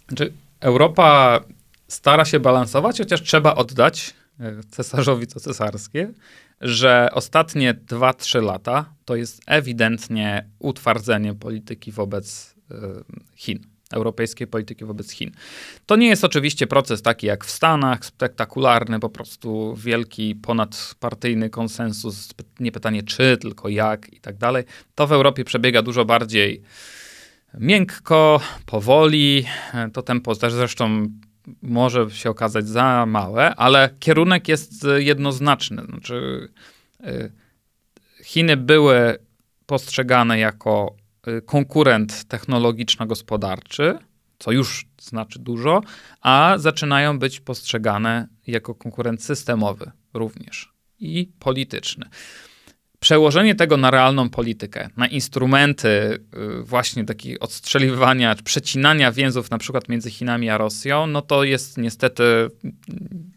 Znaczy, 0.08 0.34
Europa 0.60 1.40
stara 1.88 2.26
się 2.26 2.40
balansować, 2.40 2.98
chociaż 2.98 3.22
trzeba 3.22 3.56
oddać 3.56 4.14
e, 4.40 4.54
cesarzowi 4.70 5.28
co 5.28 5.40
cesarskie, 5.40 6.14
że 6.62 7.10
ostatnie 7.14 7.74
2-3 7.74 8.44
lata 8.44 8.94
to 9.06 9.16
jest 9.16 9.42
ewidentnie 9.46 10.50
utwardzenie 10.60 11.34
polityki 11.34 11.92
wobec 11.92 12.56
e, 12.72 12.76
Chin 13.36 13.73
europejskiej 13.94 14.48
polityki 14.48 14.86
wobec 14.86 15.12
Chin. 15.12 15.32
To 15.86 15.96
nie 15.96 16.08
jest 16.08 16.24
oczywiście 16.24 16.68
proces 16.68 17.02
taki 17.02 17.28
jak 17.28 17.46
w 17.46 17.52
Stanach, 17.52 18.06
spektakularny, 18.06 19.00
po 19.00 19.10
prostu 19.10 19.76
wielki, 19.76 20.36
ponadpartyjny 20.36 21.50
konsensus, 21.50 22.30
nie 22.60 22.72
pytanie 22.72 23.04
czy, 23.04 23.38
tylko 23.38 23.70
jak 23.70 24.14
i 24.14 24.20
tak 24.20 24.38
dalej. 24.38 24.64
To 24.96 25.08
w 25.08 25.12
Europie 25.12 25.44
przebiega 25.44 25.82
dużo 25.82 26.06
bardziej 26.06 26.62
miękko, 27.60 28.42
powoli. 28.66 29.46
To 29.94 30.02
tempo 30.02 30.36
też 30.36 30.54
zresztą 30.54 31.08
może 31.62 32.12
się 32.12 32.30
okazać 32.30 32.68
za 32.68 33.06
małe, 33.06 33.56
ale 33.56 33.90
kierunek 34.00 34.48
jest 34.48 34.88
jednoznaczny. 34.98 35.84
Znaczy, 35.86 36.50
y, 37.06 37.32
Chiny 38.24 38.58
były 38.58 39.18
postrzegane 39.66 40.40
jako 40.40 40.96
konkurent 41.46 42.24
technologiczno-gospodarczy, 42.28 43.98
co 44.40 44.52
już 44.52 44.86
znaczy 45.02 45.40
dużo, 45.40 45.82
a 46.22 46.56
zaczynają 46.58 47.20
być 47.20 47.40
postrzegane 47.40 48.28
jako 48.48 48.76
konkurent 48.76 49.24
systemowy 49.24 49.92
również 50.14 50.74
i 51.00 51.32
polityczny. 51.40 52.06
Przełożenie 53.04 53.56
tego 53.56 53.78
na 53.78 53.92
realną 53.92 54.30
politykę, 54.30 54.90
na 54.98 55.08
instrumenty 55.08 55.88
y, 55.88 56.20
właśnie 56.64 57.06
takiego 57.06 57.40
odstrzeliwania, 57.40 58.36
przecinania 58.44 59.12
więzów 59.12 59.52
na 59.52 59.58
przykład 59.58 59.90
między 59.90 60.12
Chinami 60.12 60.50
a 60.50 60.58
Rosją, 60.58 61.08
no 61.08 61.22
to 61.22 61.44
jest 61.44 61.78
niestety 61.78 62.24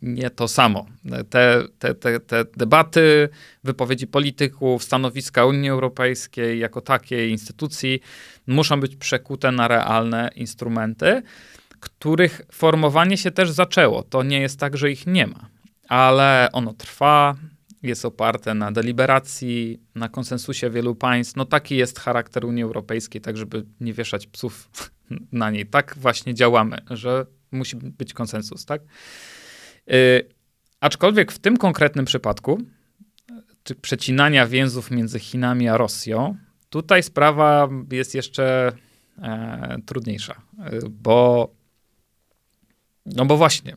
nie 0.03 0.31
to 0.31 0.49
samo. 0.49 0.87
Te, 1.31 1.63
te, 1.79 1.95
te, 1.95 2.21
te 2.21 2.45
debaty, 2.57 3.29
wypowiedzi 3.65 4.07
polityków, 4.07 4.85
stanowiska 4.85 5.47
Unii 5.47 5.71
Europejskiej 5.71 6.59
jako 6.59 6.81
takiej 6.81 7.31
instytucji 7.31 8.01
muszą 8.47 8.81
być 8.81 8.97
przekute 8.97 9.53
na 9.53 9.69
realne 9.69 10.31
instrumenty, 10.35 11.23
których 11.81 12.43
formowanie 12.53 13.17
się 13.17 13.31
też 13.31 13.51
zaczęło. 13.51 14.03
To 14.03 14.23
nie 14.23 14.41
jest 14.41 14.61
tak, 14.61 14.77
że 14.77 14.91
ich 14.91 15.07
nie 15.07 15.27
ma, 15.27 15.49
ale 15.89 16.49
ono 16.53 16.73
trwa, 16.73 17.35
jest 17.83 18.05
oparte 18.05 18.55
na 18.55 18.73
deliberacji, 18.73 19.81
na 19.95 20.09
konsensusie 20.09 20.71
wielu 20.71 20.95
państw. 20.95 21.37
No 21.37 21.45
taki 21.45 21.77
jest 21.77 21.99
charakter 21.99 22.45
Unii 22.45 22.62
Europejskiej, 22.62 23.21
tak 23.21 23.37
żeby 23.37 23.67
nie 23.81 23.93
wieszać 23.93 24.27
psów 24.27 24.71
na 25.33 25.51
niej. 25.51 25.67
Tak 25.67 25.95
właśnie 25.99 26.35
działamy, 26.35 26.79
że 26.91 27.27
musi 27.51 27.77
być 27.77 28.12
konsensus, 28.12 28.65
tak? 28.65 28.83
Yy, 29.87 29.97
aczkolwiek 30.81 31.33
w 31.33 31.39
tym 31.39 31.57
konkretnym 31.57 32.05
przypadku, 32.05 32.62
przecinania 33.83 34.47
więzów 34.47 34.91
między 34.91 35.19
Chinami 35.19 35.69
a 35.69 35.77
Rosją, 35.77 36.37
tutaj 36.71 37.03
sprawa 37.03 37.69
jest 37.93 38.15
jeszcze 38.15 38.73
e, 39.19 39.77
trudniejsza, 39.87 40.43
yy, 40.73 40.81
bo 40.91 41.51
no 43.07 43.27
bo 43.27 43.37
właśnie 43.37 43.77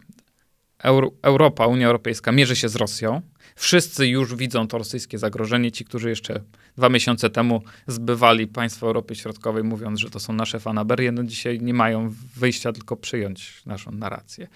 Euro, 0.84 1.12
Europa, 1.22 1.68
Unia 1.68 1.88
Europejska 1.88 2.32
mierzy 2.32 2.56
się 2.56 2.70
z 2.70 2.76
Rosją, 2.76 3.22
Wszyscy 3.60 4.08
już 4.08 4.36
widzą 4.36 4.68
to 4.68 4.78
rosyjskie 4.78 5.18
zagrożenie. 5.18 5.72
Ci, 5.72 5.86
którzy 5.86 6.10
jeszcze 6.10 6.42
dwa 6.78 6.90
miesiące 6.90 7.30
temu 7.30 7.64
zbywali 7.88 8.48
państwo 8.48 8.88
Europy 8.88 9.16
Środkowej, 9.16 9.64
mówiąc, 9.64 10.00
że 10.00 10.10
to 10.10 10.20
są 10.20 10.34
nasze 10.34 10.60
fanaberie, 10.60 11.12
no 11.12 11.24
dzisiaj 11.24 11.60
nie 11.62 11.74
mają 11.74 12.14
wyjścia, 12.36 12.74
tylko 12.74 12.98
przyjąć 12.98 13.66
naszą 13.66 13.92
narrację. 13.92 14.48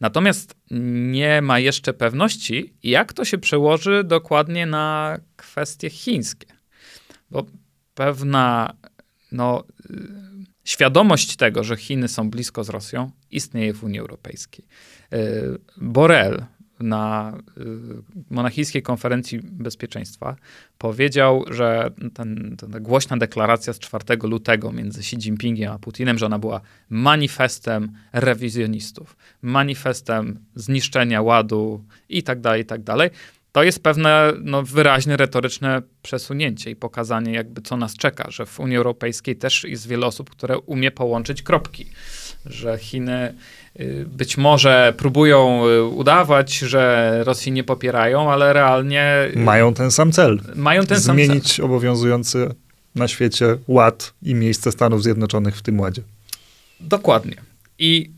Natomiast 0.00 0.54
nie 1.10 1.42
ma 1.42 1.58
jeszcze 1.58 1.94
pewności, 1.94 2.74
jak 2.82 3.12
to 3.12 3.24
się 3.24 3.38
przełoży 3.38 4.04
dokładnie 4.04 4.66
na 4.66 5.18
kwestie 5.36 5.90
chińskie. 5.90 6.46
Bo 7.30 7.46
pewna 7.94 8.74
no, 9.32 9.64
świadomość 10.64 11.36
tego, 11.36 11.64
że 11.64 11.76
Chiny 11.76 12.08
są 12.08 12.30
blisko 12.30 12.64
z 12.64 12.68
Rosją, 12.68 13.10
istnieje 13.30 13.74
w 13.74 13.84
Unii 13.84 14.00
Europejskiej. 14.00 14.64
Y, 15.12 15.58
Borel, 15.76 16.44
na 16.80 17.32
y, 17.58 17.62
monachijskiej 18.30 18.82
konferencji 18.82 19.40
bezpieczeństwa 19.42 20.36
powiedział, 20.78 21.44
że 21.50 21.90
ten, 22.14 22.56
ta 22.72 22.80
głośna 22.80 23.16
deklaracja 23.16 23.72
z 23.72 23.78
4 23.78 24.04
lutego 24.22 24.72
między 24.72 25.00
Xi 25.00 25.16
Jinpingiem 25.16 25.72
a 25.72 25.78
Putinem, 25.78 26.18
że 26.18 26.26
ona 26.26 26.38
była 26.38 26.60
manifestem 26.90 27.92
rewizjonistów, 28.12 29.16
manifestem 29.42 30.38
zniszczenia 30.54 31.22
ładu 31.22 31.84
i 32.08 32.22
tak 32.22 32.40
dalej, 32.40 32.62
i 32.62 32.64
tak 32.64 32.82
dalej. 32.82 33.10
to 33.52 33.62
jest 33.62 33.82
pewne 33.82 34.32
no, 34.42 34.62
wyraźne 34.62 35.16
retoryczne 35.16 35.82
przesunięcie 36.02 36.70
i 36.70 36.76
pokazanie 36.76 37.32
jakby 37.32 37.62
co 37.62 37.76
nas 37.76 37.96
czeka, 37.96 38.30
że 38.30 38.46
w 38.46 38.60
Unii 38.60 38.76
Europejskiej 38.76 39.36
też 39.36 39.64
jest 39.64 39.88
wiele 39.88 40.06
osób, 40.06 40.30
które 40.30 40.58
umie 40.58 40.90
połączyć 40.90 41.42
kropki, 41.42 41.86
że 42.46 42.78
Chiny 42.78 43.34
być 44.06 44.36
może 44.36 44.94
próbują 44.96 45.66
y, 45.66 45.82
udawać, 45.84 46.58
że 46.58 47.12
Rosji 47.24 47.52
nie 47.52 47.64
popierają, 47.64 48.32
ale 48.32 48.52
realnie 48.52 49.28
y, 49.36 49.38
Mają 49.38 49.74
ten 49.74 49.90
sam 49.90 50.12
cel. 50.12 50.40
mają 50.54 50.86
ten 50.86 51.00
sam 51.00 51.16
cel. 51.16 51.26
Zmienić 51.26 51.60
obowiązujący 51.60 52.48
na 52.94 53.08
świecie 53.08 53.56
ład 53.68 54.12
i 54.22 54.34
miejsce 54.34 54.72
Stanów 54.72 55.02
Zjednoczonych 55.02 55.56
w 55.56 55.62
tym 55.62 55.80
ładzie. 55.80 56.02
Dokładnie. 56.80 57.34
I, 57.78 58.10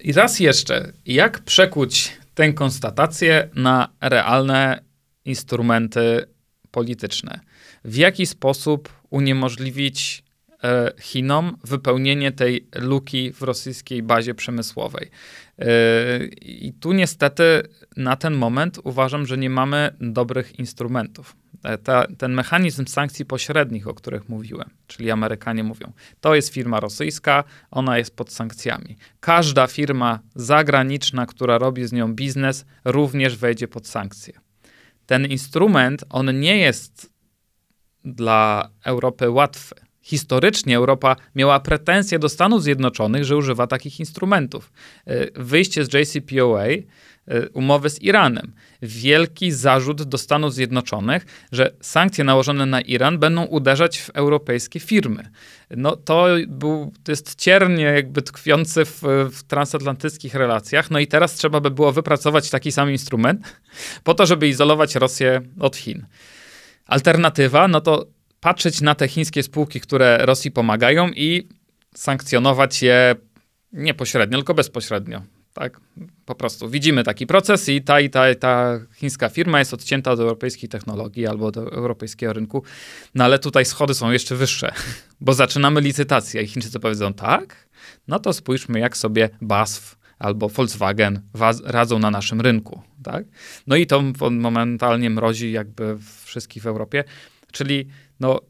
I 0.00 0.12
raz 0.12 0.40
jeszcze, 0.40 0.92
jak 1.06 1.38
przekuć 1.40 2.12
tę 2.34 2.52
konstatację 2.52 3.48
na 3.54 3.88
realne 4.00 4.80
instrumenty 5.24 6.24
polityczne? 6.70 7.40
W 7.84 7.96
jaki 7.96 8.26
sposób 8.26 8.88
uniemożliwić 9.10 10.22
Chinom 11.00 11.56
wypełnienie 11.64 12.32
tej 12.32 12.68
luki 12.74 13.32
w 13.32 13.42
rosyjskiej 13.42 14.02
bazie 14.02 14.34
przemysłowej? 14.34 15.10
E, 15.58 15.66
I 16.42 16.72
tu 16.72 16.92
niestety 16.92 17.62
na 17.96 18.16
ten 18.16 18.34
moment 18.34 18.78
uważam, 18.84 19.26
że 19.26 19.38
nie 19.38 19.50
mamy 19.50 19.94
dobrych 20.00 20.58
instrumentów. 20.58 21.36
E, 21.62 21.78
ta, 21.78 22.06
ten 22.18 22.32
mechanizm 22.32 22.86
sankcji 22.86 23.24
pośrednich, 23.24 23.88
o 23.88 23.94
których 23.94 24.28
mówiłem, 24.28 24.70
czyli 24.86 25.10
Amerykanie 25.10 25.64
mówią, 25.64 25.92
to 26.20 26.34
jest 26.34 26.48
firma 26.48 26.80
rosyjska, 26.80 27.44
ona 27.70 27.98
jest 27.98 28.16
pod 28.16 28.32
sankcjami. 28.32 28.96
Każda 29.20 29.66
firma 29.66 30.18
zagraniczna, 30.34 31.26
która 31.26 31.58
robi 31.58 31.86
z 31.86 31.92
nią 31.92 32.14
biznes, 32.14 32.66
również 32.84 33.36
wejdzie 33.36 33.68
pod 33.68 33.86
sankcje. 33.86 34.40
Ten 35.06 35.26
instrument, 35.26 36.04
on 36.10 36.40
nie 36.40 36.56
jest 36.56 37.12
dla 38.04 38.70
Europy 38.84 39.30
łatwy. 39.30 39.74
Historycznie 40.10 40.76
Europa 40.76 41.16
miała 41.34 41.60
pretensje 41.60 42.18
do 42.18 42.28
Stanów 42.28 42.62
Zjednoczonych, 42.62 43.24
że 43.24 43.36
używa 43.36 43.66
takich 43.66 44.00
instrumentów. 44.00 44.72
E, 45.06 45.42
wyjście 45.42 45.84
z 45.84 45.94
JCPOA 45.94 46.66
E, 47.30 47.48
umowy 47.48 47.90
z 47.90 48.02
Iranem. 48.02 48.52
Wielki 48.82 49.52
zarzut 49.52 50.02
do 50.02 50.18
Stanów 50.18 50.54
Zjednoczonych, 50.54 51.26
że 51.52 51.72
sankcje 51.80 52.24
nałożone 52.24 52.66
na 52.66 52.80
Iran 52.80 53.18
będą 53.18 53.44
uderzać 53.44 53.98
w 53.98 54.10
europejskie 54.10 54.80
firmy. 54.80 55.30
No 55.70 55.96
to, 55.96 56.26
był, 56.48 56.92
to 57.04 57.12
jest 57.12 57.34
ciernie 57.34 57.84
jakby 57.84 58.22
tkwiący 58.22 58.84
w, 58.84 59.02
w 59.32 59.42
transatlantyckich 59.42 60.34
relacjach. 60.34 60.90
No 60.90 60.98
i 60.98 61.06
teraz 61.06 61.34
trzeba 61.34 61.60
by 61.60 61.70
było 61.70 61.92
wypracować 61.92 62.50
taki 62.50 62.72
sam 62.72 62.90
instrument 62.90 63.58
po 64.04 64.14
to, 64.14 64.26
żeby 64.26 64.48
izolować 64.48 64.94
Rosję 64.94 65.40
od 65.60 65.76
Chin. 65.76 66.06
Alternatywa, 66.86 67.68
no 67.68 67.80
to 67.80 68.06
patrzeć 68.40 68.80
na 68.80 68.94
te 68.94 69.08
chińskie 69.08 69.42
spółki, 69.42 69.80
które 69.80 70.18
Rosji 70.26 70.50
pomagają 70.50 71.08
i 71.08 71.48
sankcjonować 71.94 72.82
je 72.82 73.14
nie 73.72 73.94
pośrednio, 73.94 74.38
tylko 74.38 74.54
bezpośrednio. 74.54 75.22
Tak, 75.52 75.80
po 76.24 76.34
prostu 76.34 76.68
widzimy 76.68 77.04
taki 77.04 77.26
proces 77.26 77.68
i 77.68 77.82
ta 77.82 78.00
i 78.00 78.10
ta, 78.10 78.34
ta 78.34 78.80
chińska 78.94 79.28
firma 79.28 79.58
jest 79.58 79.74
odcięta 79.74 80.10
od 80.10 80.20
europejskiej 80.20 80.68
technologii 80.68 81.26
albo 81.26 81.50
do 81.50 81.72
europejskiego 81.72 82.32
rynku. 82.32 82.62
No 83.14 83.24
ale 83.24 83.38
tutaj 83.38 83.64
schody 83.64 83.94
są 83.94 84.10
jeszcze 84.10 84.36
wyższe, 84.36 84.72
bo 85.20 85.32
zaczynamy 85.32 85.80
licytację 85.80 86.42
i 86.42 86.46
Chińczycy 86.46 86.80
powiedzą 86.80 87.12
tak, 87.14 87.68
no 88.08 88.18
to 88.18 88.32
spójrzmy 88.32 88.80
jak 88.80 88.96
sobie 88.96 89.30
BASF 89.40 89.96
albo 90.18 90.48
Volkswagen 90.48 91.22
radzą 91.64 91.98
na 91.98 92.10
naszym 92.10 92.40
rynku. 92.40 92.82
Tak? 93.02 93.24
No 93.66 93.76
i 93.76 93.86
to 93.86 94.02
momentalnie 94.30 95.10
mrozi 95.10 95.52
jakby 95.52 95.98
wszystkich 96.24 96.62
w 96.62 96.66
Europie. 96.66 97.04
Czyli 97.50 97.86
no, 98.20 98.40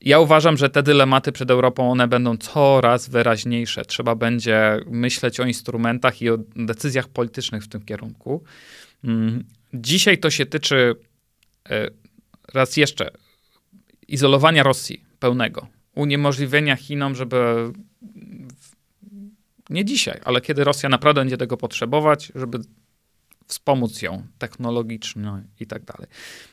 ja 0.00 0.20
uważam, 0.20 0.56
że 0.56 0.70
te 0.70 0.82
dylematy 0.82 1.32
przed 1.32 1.50
Europą, 1.50 1.90
one 1.90 2.08
będą 2.08 2.36
coraz 2.36 3.08
wyraźniejsze. 3.08 3.84
Trzeba 3.84 4.14
będzie 4.14 4.80
myśleć 4.86 5.40
o 5.40 5.44
instrumentach 5.44 6.22
i 6.22 6.30
o 6.30 6.38
decyzjach 6.56 7.08
politycznych 7.08 7.64
w 7.64 7.68
tym 7.68 7.82
kierunku. 7.82 8.44
Mm, 9.04 9.44
dzisiaj 9.74 10.18
to 10.18 10.30
się 10.30 10.46
tyczy 10.46 10.94
e, 11.70 11.90
raz 12.54 12.76
jeszcze 12.76 13.10
izolowania 14.08 14.62
Rosji 14.62 15.04
pełnego, 15.18 15.66
uniemożliwienia 15.94 16.76
Chinom, 16.76 17.14
żeby 17.14 17.72
nie 19.70 19.84
dzisiaj, 19.84 20.20
ale 20.24 20.40
kiedy 20.40 20.64
Rosja 20.64 20.88
naprawdę 20.88 21.20
będzie 21.20 21.36
tego 21.36 21.56
potrzebować, 21.56 22.32
żeby 22.34 22.58
wspomóc 23.50 24.02
ją 24.02 24.26
technologicznie 24.38 25.42
i 25.60 25.66
tak 25.66 25.84
dalej. 25.84 26.06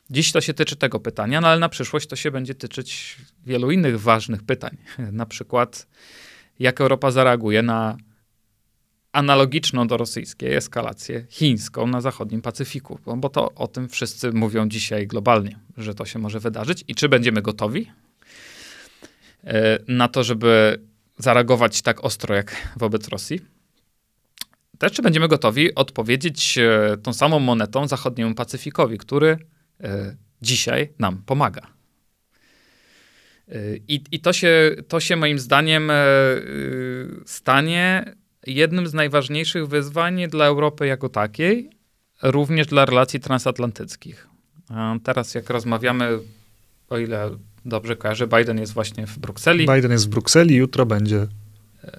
Dziś 0.09 0.31
to 0.31 0.41
się 0.41 0.53
tyczy 0.53 0.75
tego 0.75 0.99
pytania, 0.99 1.41
no 1.41 1.47
ale 1.47 1.59
na 1.59 1.69
przyszłość 1.69 2.07
to 2.07 2.15
się 2.15 2.31
będzie 2.31 2.55
tyczyć 2.55 3.17
wielu 3.45 3.71
innych 3.71 4.01
ważnych 4.01 4.43
pytań. 4.43 4.77
Na 5.11 5.25
przykład, 5.25 5.87
jak 6.59 6.81
Europa 6.81 7.11
zareaguje 7.11 7.61
na 7.61 7.97
analogiczną 9.11 9.87
do 9.87 9.97
rosyjskiej 9.97 10.53
eskalację 10.53 11.25
chińską 11.29 11.87
na 11.87 12.01
zachodnim 12.01 12.41
Pacyfiku, 12.41 12.99
bo, 13.05 13.17
bo 13.17 13.29
to 13.29 13.53
o 13.55 13.67
tym 13.67 13.89
wszyscy 13.89 14.31
mówią 14.31 14.69
dzisiaj 14.69 15.07
globalnie, 15.07 15.59
że 15.77 15.95
to 15.95 16.05
się 16.05 16.19
może 16.19 16.39
wydarzyć 16.39 16.83
i 16.87 16.95
czy 16.95 17.09
będziemy 17.09 17.41
gotowi 17.41 17.91
e, 19.43 19.79
na 19.87 20.07
to, 20.07 20.23
żeby 20.23 20.79
zareagować 21.17 21.81
tak 21.81 22.03
ostro 22.03 22.35
jak 22.35 22.73
wobec 22.75 23.07
Rosji 23.07 23.56
też 24.77 24.91
czy 24.91 25.01
będziemy 25.01 25.27
gotowi 25.27 25.75
odpowiedzieć 25.75 26.57
e, 26.57 26.97
tą 27.03 27.13
samą 27.13 27.39
monetą 27.39 27.87
zachodniemu 27.87 28.35
Pacyfikowi, 28.35 28.97
który 28.97 29.37
e, 29.83 30.15
dzisiaj 30.41 30.93
nam 30.99 31.23
pomaga. 31.25 31.61
E, 33.47 33.77
I, 33.87 34.03
i 34.11 34.19
to, 34.19 34.33
się, 34.33 34.75
to 34.87 34.99
się 34.99 35.15
moim 35.15 35.39
zdaniem 35.39 35.91
stanie 37.25 38.15
jednym 38.47 38.87
z 38.87 38.93
najważniejszych 38.93 39.67
wyzwań 39.67 40.27
dla 40.27 40.45
Europy 40.45 40.87
jako 40.87 41.09
takiej, 41.09 41.69
również 42.23 42.67
dla 42.67 42.85
relacji 42.85 43.19
transatlantyckich. 43.19 44.27
Teraz 45.03 45.35
jak 45.35 45.49
rozmawiamy, 45.49 46.19
o 46.89 46.97
ile 46.97 47.29
dobrze 47.65 47.95
kojarzę, 47.95 48.27
Biden 48.27 48.59
jest 48.59 48.73
właśnie 48.73 49.07
w 49.07 49.19
Brukseli. 49.19 49.67
Biden 49.75 49.91
jest 49.91 50.05
w 50.05 50.09
Brukseli, 50.09 50.55
jutro 50.55 50.85
będzie 50.85 51.27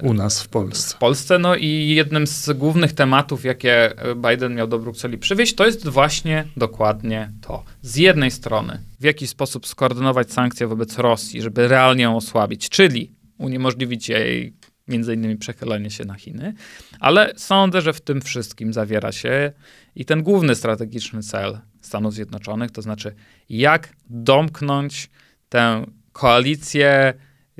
u 0.02 0.14
nas 0.14 0.42
w 0.42 0.48
Polsce. 0.48 0.94
W 0.94 0.98
Polsce, 0.98 1.38
no 1.38 1.56
i 1.56 1.88
jednym 1.88 2.26
z 2.26 2.50
głównych 2.50 2.92
tematów, 2.92 3.44
jakie 3.44 3.92
Biden 4.30 4.54
miał 4.54 4.66
do 4.66 4.78
Brukseli 4.78 5.18
przywieźć, 5.18 5.54
to 5.54 5.66
jest 5.66 5.88
właśnie 5.88 6.44
dokładnie 6.56 7.32
to. 7.40 7.64
Z 7.82 7.96
jednej 7.96 8.30
strony, 8.30 8.80
w 9.00 9.04
jaki 9.04 9.26
sposób 9.26 9.66
skoordynować 9.66 10.32
sankcje 10.32 10.66
wobec 10.66 10.98
Rosji, 10.98 11.42
żeby 11.42 11.68
realnie 11.68 12.02
ją 12.02 12.16
osłabić, 12.16 12.68
czyli 12.68 13.12
uniemożliwić 13.38 14.08
jej 14.08 14.52
między 14.88 15.14
innymi 15.14 15.36
przechylenie 15.36 15.90
się 15.90 16.04
na 16.04 16.14
Chiny, 16.14 16.54
ale 17.00 17.32
sądzę, 17.36 17.80
że 17.80 17.92
w 17.92 18.00
tym 18.00 18.20
wszystkim 18.20 18.72
zawiera 18.72 19.12
się 19.12 19.52
i 19.94 20.04
ten 20.04 20.22
główny 20.22 20.54
strategiczny 20.54 21.22
cel 21.22 21.58
Stanów 21.80 22.14
Zjednoczonych, 22.14 22.70
to 22.70 22.82
znaczy 22.82 23.14
jak 23.48 23.88
domknąć 24.10 25.10
tę 25.48 25.86
koalicję 26.12 27.14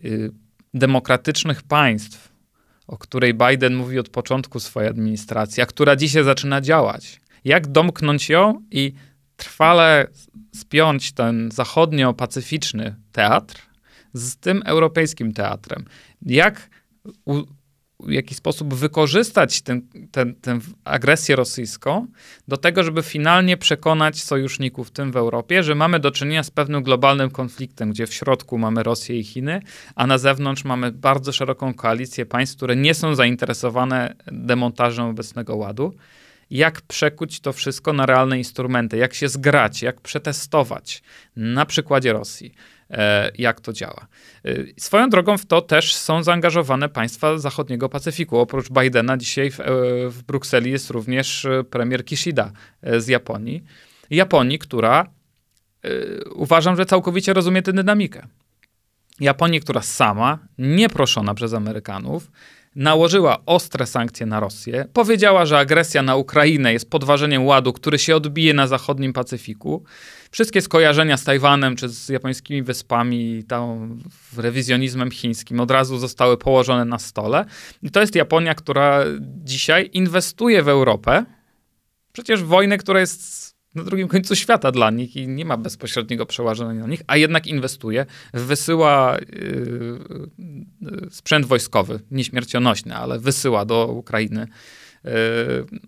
y, 0.05 0.31
demokratycznych 0.75 1.63
państw, 1.63 2.33
o 2.87 2.99
której 2.99 3.35
Biden 3.35 3.75
mówi 3.75 3.99
od 3.99 4.09
początku 4.09 4.61
swojej 4.61 4.91
administracji, 4.91 5.63
a 5.63 5.67
która 5.67 5.97
dzisiaj 5.97 6.25
zaczyna 6.25 6.61
działać. 6.61 7.21
Jak 7.45 7.67
domknąć 7.67 8.29
ją 8.29 8.63
i 8.71 8.93
trwale 9.37 10.07
spiąć 10.55 11.13
ten 11.13 11.49
zachodnio-pacyficzny 11.51 12.95
teatr 13.13 13.63
z 14.13 14.37
tym 14.37 14.63
europejskim 14.65 15.33
teatrem? 15.33 15.85
Jak 16.23 16.71
w 18.01 18.11
jaki 18.11 18.35
sposób 18.35 18.75
wykorzystać 18.75 19.63
tę 19.63 19.81
ten, 20.11 20.35
ten 20.35 20.61
agresję 20.85 21.37
rosyjską 21.37 22.07
do 22.49 22.57
tego, 22.57 22.85
żeby 22.85 23.03
finalnie 23.03 23.57
przekonać 23.57 24.23
sojuszników, 24.23 24.89
w 24.89 24.91
tym 24.91 25.13
w 25.13 25.17
Europie, 25.17 25.63
że 25.63 25.75
mamy 25.75 26.01
do 26.01 26.11
czynienia 26.11 26.43
z 26.43 26.51
pewnym 26.51 26.83
globalnym 26.83 27.31
konfliktem, 27.31 27.91
gdzie 27.91 28.07
w 28.07 28.15
środku 28.15 28.59
mamy 28.59 28.83
Rosję 28.83 29.19
i 29.19 29.25
Chiny, 29.25 29.61
a 29.95 30.07
na 30.07 30.19
zewnątrz 30.19 30.65
mamy 30.65 30.93
bardzo 30.93 31.33
szeroką 31.33 31.75
koalicję 31.75 32.27
państw, 32.27 32.57
które 32.57 32.77
nie 32.77 32.95
są 32.95 33.15
zainteresowane 33.15 34.15
demontażem 34.27 35.07
obecnego 35.07 35.57
ładu. 35.57 35.95
Jak 36.51 36.81
przekuć 36.81 37.41
to 37.41 37.53
wszystko 37.53 37.93
na 37.93 38.07
realne 38.07 38.39
instrumenty, 38.39 38.97
jak 38.97 39.15
się 39.15 39.29
zgrać, 39.29 39.83
jak 39.83 40.01
przetestować? 40.01 41.03
Na 41.37 41.67
przykładzie 41.67 42.13
Rosji 42.13 42.55
jak 43.39 43.61
to 43.61 43.73
działa. 43.73 44.07
E, 44.45 44.55
swoją 44.81 45.11
drogą 45.11 45.39
w 45.39 45.47
to 45.47 45.63
też 45.63 45.95
są 45.95 46.23
zaangażowane 46.23 46.89
państwa 46.89 47.39
zachodniego 47.39 47.89
Pacyfiku. 47.89 48.39
Oprócz 48.39 48.69
Bidena 48.71 49.17
dzisiaj 49.17 49.51
w, 49.51 49.61
e, 49.61 49.65
w 50.09 50.23
Brukseli 50.23 50.71
jest 50.71 50.91
również 50.91 51.47
premier 51.71 52.05
Kishida 52.05 52.53
z 52.99 53.09
Japonii. 53.09 53.65
Japonii, 54.11 54.59
która 54.59 55.07
uważam, 56.35 56.77
że 56.77 56.87
całkowicie 56.87 57.33
rozumie 57.33 57.63
tę 57.63 57.73
dynamikę. 57.73 58.27
Japonii, 59.21 59.61
która 59.61 59.83
sama, 59.83 60.39
nieproszona 60.59 61.35
przez 61.35 61.55
Amerykanów, 61.55 62.31
nałożyła 62.79 63.39
ostre 63.47 63.87
sankcje 63.87 64.27
na 64.27 64.41
Rosję, 64.41 64.87
powiedziała, 64.93 65.47
że 65.47 65.59
agresja 65.59 66.03
na 66.03 66.17
Ukrainę 66.17 66.73
jest 66.73 66.91
podważeniem 66.91 67.47
ładu, 67.47 67.73
który 67.73 67.99
się 67.99 68.17
odbije 68.17 68.55
na 68.55 68.67
zachodnim 68.67 69.13
Pacyfiku. 69.13 69.85
Wszystkie 70.31 70.63
skojarzenia 70.63 71.17
z 71.17 71.25
Tajwanem 71.25 71.77
czy 71.77 71.89
z 71.89 72.09
japońskimi 72.09 72.63
wyspami, 72.63 73.45
tam 73.49 73.99
rewizjonizmem 74.37 75.11
chińskim 75.11 75.61
od 75.61 75.71
razu 75.71 75.99
zostały 75.99 76.37
położone 76.37 76.85
na 76.85 76.99
stole. 76.99 77.45
I 77.83 77.91
to 77.91 78.01
jest 78.01 78.15
Japonia, 78.15 78.55
która 78.55 79.05
dzisiaj 79.21 79.91
inwestuje 79.93 80.63
w 80.63 80.69
Europę. 80.69 81.25
Przecież 82.13 82.43
wojnę, 82.43 82.79
która 82.79 83.01
jest 83.01 83.48
na 83.79 83.85
drugim 83.85 84.09
końcu 84.09 84.37
świata 84.37 84.73
dla 84.73 84.91
nich 84.91 85.17
i 85.17 85.29
nie 85.29 85.45
ma 85.45 85.57
bezpośredniego 85.57 86.27
przełożenia 86.27 86.81
na 86.81 86.87
nich, 86.87 87.03
a 87.07 87.17
jednak 87.17 87.47
inwestuje, 87.47 88.07
wysyła 88.35 89.17
yy, 89.19 91.11
sprzęt 91.11 91.47
wojskowy, 91.47 92.01
nieśmiercionośny, 92.11 92.97
ale 92.97 93.19
wysyła 93.19 93.65
do 93.65 93.87
Ukrainy. 93.87 94.47
Yy, 95.05 95.13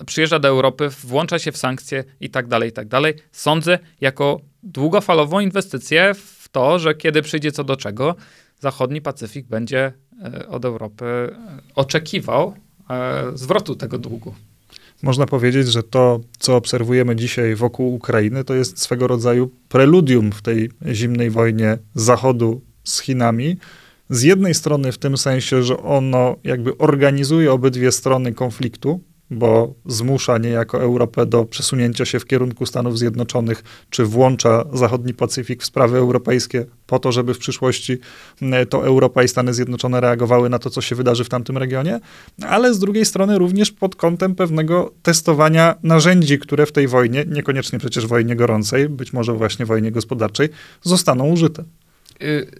przyjeżdża 0.07 0.39
do 0.39 0.49
Europy, 0.49 0.89
włącza 0.89 1.39
się 1.39 1.53
w 1.53 1.57
sankcje 1.57 2.05
i 2.21 2.31
tak 2.31 2.47
dalej, 2.47 2.69
i 2.69 2.73
tak 2.73 2.89
dalej. 2.89 3.15
Sądzę 3.33 3.79
jako 4.01 4.41
długofalową 4.63 5.41
inwestycję 5.41 6.15
w 6.15 6.49
to, 6.53 6.79
że 6.79 6.95
kiedy 6.95 7.23
przyjdzie 7.23 7.53
co 7.53 7.65
do 7.65 7.77
czego, 7.77 8.17
zachodni 8.61 9.01
Pacyfik 9.01 9.47
będzie 9.47 9.93
yy, 10.23 10.49
od 10.49 10.65
Europy 10.65 11.05
yy, 11.05 11.37
oczekiwał 11.75 12.55
yy, 12.91 13.39
zwrotu 13.39 13.77
tego 13.77 13.99
długu. 13.99 14.35
Można 15.03 15.27
powiedzieć, 15.27 15.69
że 15.69 15.83
to, 15.83 16.21
co 16.39 16.57
obserwujemy 16.57 17.17
dzisiaj 17.17 17.55
wokół 17.55 17.95
Ukrainy, 17.95 18.45
to 18.45 18.55
jest 18.55 18.79
swego 18.79 19.07
rodzaju 19.07 19.51
preludium 19.69 20.33
w 20.33 20.43
tej 20.43 20.71
zimnej 20.93 21.31
wojnie 21.31 21.79
Zachodu 21.95 22.61
z 22.85 23.01
Chinami. 23.01 23.57
Z 24.11 24.23
jednej 24.23 24.55
strony 24.55 24.93
w 24.93 24.99
tym 24.99 25.17
sensie, 25.17 25.63
że 25.63 25.83
ono 25.83 26.37
jakby 26.45 26.79
organizuje 26.79 27.53
obydwie 27.53 27.93
strony 27.93 28.33
konfliktu, 28.33 29.01
bo 29.31 29.75
zmusza 29.87 30.39
niejako 30.39 30.83
Europę 30.83 31.27
do 31.27 31.45
przesunięcia 31.45 32.05
się 32.05 32.21
w 32.21 32.27
kierunku 32.27 32.67
Stanów 32.67 32.99
Zjednoczonych, 32.99 33.63
czy 33.91 34.05
włącza 34.05 34.65
zachodni 34.73 35.15
Pacyfik 35.15 35.63
w 35.63 35.67
sprawy 35.67 35.99
europejskie, 35.99 36.67
po 36.87 36.99
to, 36.99 37.13
żeby 37.13 37.35
w 37.35 37.39
przyszłości 37.39 37.99
to 38.69 38.87
Europa 38.87 39.23
i 39.23 39.29
Stany 39.29 39.55
Zjednoczone 39.55 40.01
reagowały 40.01 40.49
na 40.49 40.59
to, 40.59 40.71
co 40.71 40.81
się 40.81 40.95
wydarzy 40.95 41.25
w 41.25 41.29
tamtym 41.29 41.59
regionie, 41.59 42.01
ale 42.43 42.75
z 42.75 42.79
drugiej 42.79 43.05
strony 43.05 43.39
również 43.39 43.73
pod 43.73 43.97
kątem 43.97 44.35
pewnego 44.35 44.93
testowania 45.03 45.75
narzędzi, 45.83 46.39
które 46.39 46.67
w 46.67 46.73
tej 46.73 46.89
wojnie, 46.89 47.25
niekoniecznie 47.29 47.79
przecież 47.79 48.07
wojnie 48.07 48.37
gorącej, 48.37 48.89
być 48.89 49.13
może 49.13 49.33
właśnie 49.33 49.67
wojnie 49.67 49.93
gospodarczej, 49.93 50.49
zostaną 50.83 51.29
użyte. 51.29 51.65
Y, 52.23 52.51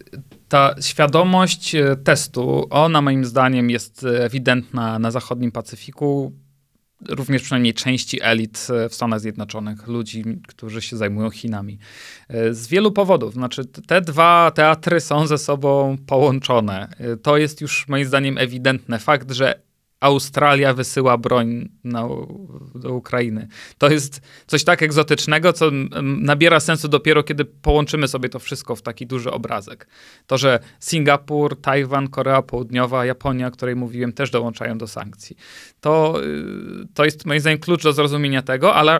ta 0.49 0.75
świadomość 0.81 1.75
y, 1.75 1.97
testu, 2.03 2.67
ona 2.69 3.01
moim 3.01 3.25
zdaniem 3.25 3.69
jest 3.69 4.05
ewidentna 4.19 4.99
na 4.99 5.11
zachodnim 5.11 5.51
Pacyfiku 5.51 6.31
również 7.09 7.41
przynajmniej 7.41 7.73
części 7.73 8.19
elit 8.21 8.67
e, 8.69 8.89
w 8.89 8.95
Stanach 8.95 9.19
Zjednoczonych, 9.19 9.87
ludzi, 9.87 10.23
którzy 10.47 10.81
się 10.81 10.97
zajmują 10.97 11.29
Chinami. 11.29 11.77
E, 12.27 12.53
z 12.53 12.67
wielu 12.67 12.91
powodów. 12.91 13.33
Znaczy, 13.33 13.65
te 13.65 14.01
dwa 14.01 14.51
teatry 14.55 14.99
są 14.99 15.27
ze 15.27 15.37
sobą 15.37 15.97
połączone. 16.07 16.89
E, 16.99 17.17
to 17.17 17.37
jest 17.37 17.61
już 17.61 17.87
moim 17.87 18.05
zdaniem 18.05 18.37
ewidentne. 18.37 18.99
Fakt, 18.99 19.31
że 19.31 19.70
Australia 20.01 20.73
wysyła 20.73 21.17
broń 21.17 21.69
na, 21.83 22.07
do 22.75 22.93
Ukrainy. 22.93 23.47
To 23.77 23.89
jest 23.89 24.21
coś 24.47 24.63
tak 24.63 24.83
egzotycznego, 24.83 25.53
co 25.53 25.71
nabiera 26.01 26.59
sensu 26.59 26.87
dopiero, 26.87 27.23
kiedy 27.23 27.45
połączymy 27.45 28.07
sobie 28.07 28.29
to 28.29 28.39
wszystko 28.39 28.75
w 28.75 28.81
taki 28.81 29.07
duży 29.07 29.31
obrazek. 29.31 29.87
To, 30.27 30.37
że 30.37 30.59
Singapur, 30.79 31.61
Tajwan, 31.61 32.07
Korea 32.07 32.41
Południowa, 32.41 33.05
Japonia, 33.05 33.47
o 33.47 33.51
której 33.51 33.75
mówiłem, 33.75 34.13
też 34.13 34.29
dołączają 34.29 34.77
do 34.77 34.87
sankcji. 34.87 35.35
To, 35.79 36.23
y, 36.23 36.87
to 36.93 37.05
jest 37.05 37.25
moim 37.25 37.39
zdaniem 37.39 37.59
klucz 37.59 37.83
do 37.83 37.93
zrozumienia 37.93 38.41
tego, 38.41 38.75
ale 38.75 38.99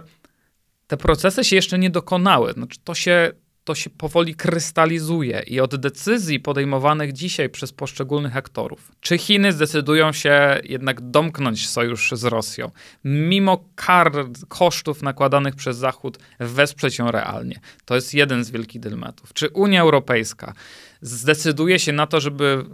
te 0.88 0.98
procesy 0.98 1.44
się 1.44 1.56
jeszcze 1.56 1.80
nie 1.80 1.90
dokonały. 1.90 2.54
Znaczy, 2.54 2.80
to 2.84 2.96
się 2.96 3.32
to 3.64 3.76
się 3.76 3.90
powoli 3.90 4.36
krystalizuje 4.36 5.44
i 5.48 5.60
od 5.60 5.76
decyzji 5.76 6.40
podejmowanych 6.40 7.14
dzisiaj 7.14 7.50
przez 7.50 7.72
poszczególnych 7.74 8.38
aktorów, 8.38 8.92
czy 9.02 9.18
Chiny 9.18 9.54
zdecydują 9.54 10.12
się 10.12 10.60
jednak 10.64 11.02
domknąć 11.02 11.70
sojusz 11.70 12.12
z 12.12 12.24
Rosją, 12.24 12.72
mimo 13.04 13.66
kar, 13.76 14.12
kosztów 14.48 15.02
nakładanych 15.02 15.56
przez 15.56 15.78
Zachód, 15.78 16.18
wesprzeć 16.40 17.00
ją 17.00 17.12
realnie. 17.12 17.60
To 17.86 17.96
jest 17.96 18.14
jeden 18.14 18.44
z 18.44 18.52
wielkich 18.52 18.82
dylematów. 18.82 19.34
Czy 19.34 19.50
Unia 19.50 19.82
Europejska 19.82 20.54
zdecyduje 21.02 21.80
się 21.80 21.92
na 21.92 22.08
to, 22.08 22.20
żeby 22.20 22.66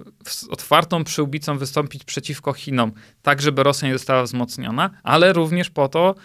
otwartą 0.50 1.04
przyłbicą 1.04 1.58
wystąpić 1.58 2.04
przeciwko 2.04 2.54
Chinom, 2.54 2.92
tak 3.22 3.42
żeby 3.42 3.64
Rosja 3.64 3.88
nie 3.88 3.94
została 3.94 4.24
wzmocniona, 4.24 4.90
ale 5.04 5.34
również 5.34 5.70
po 5.70 5.88
to, 5.90 6.16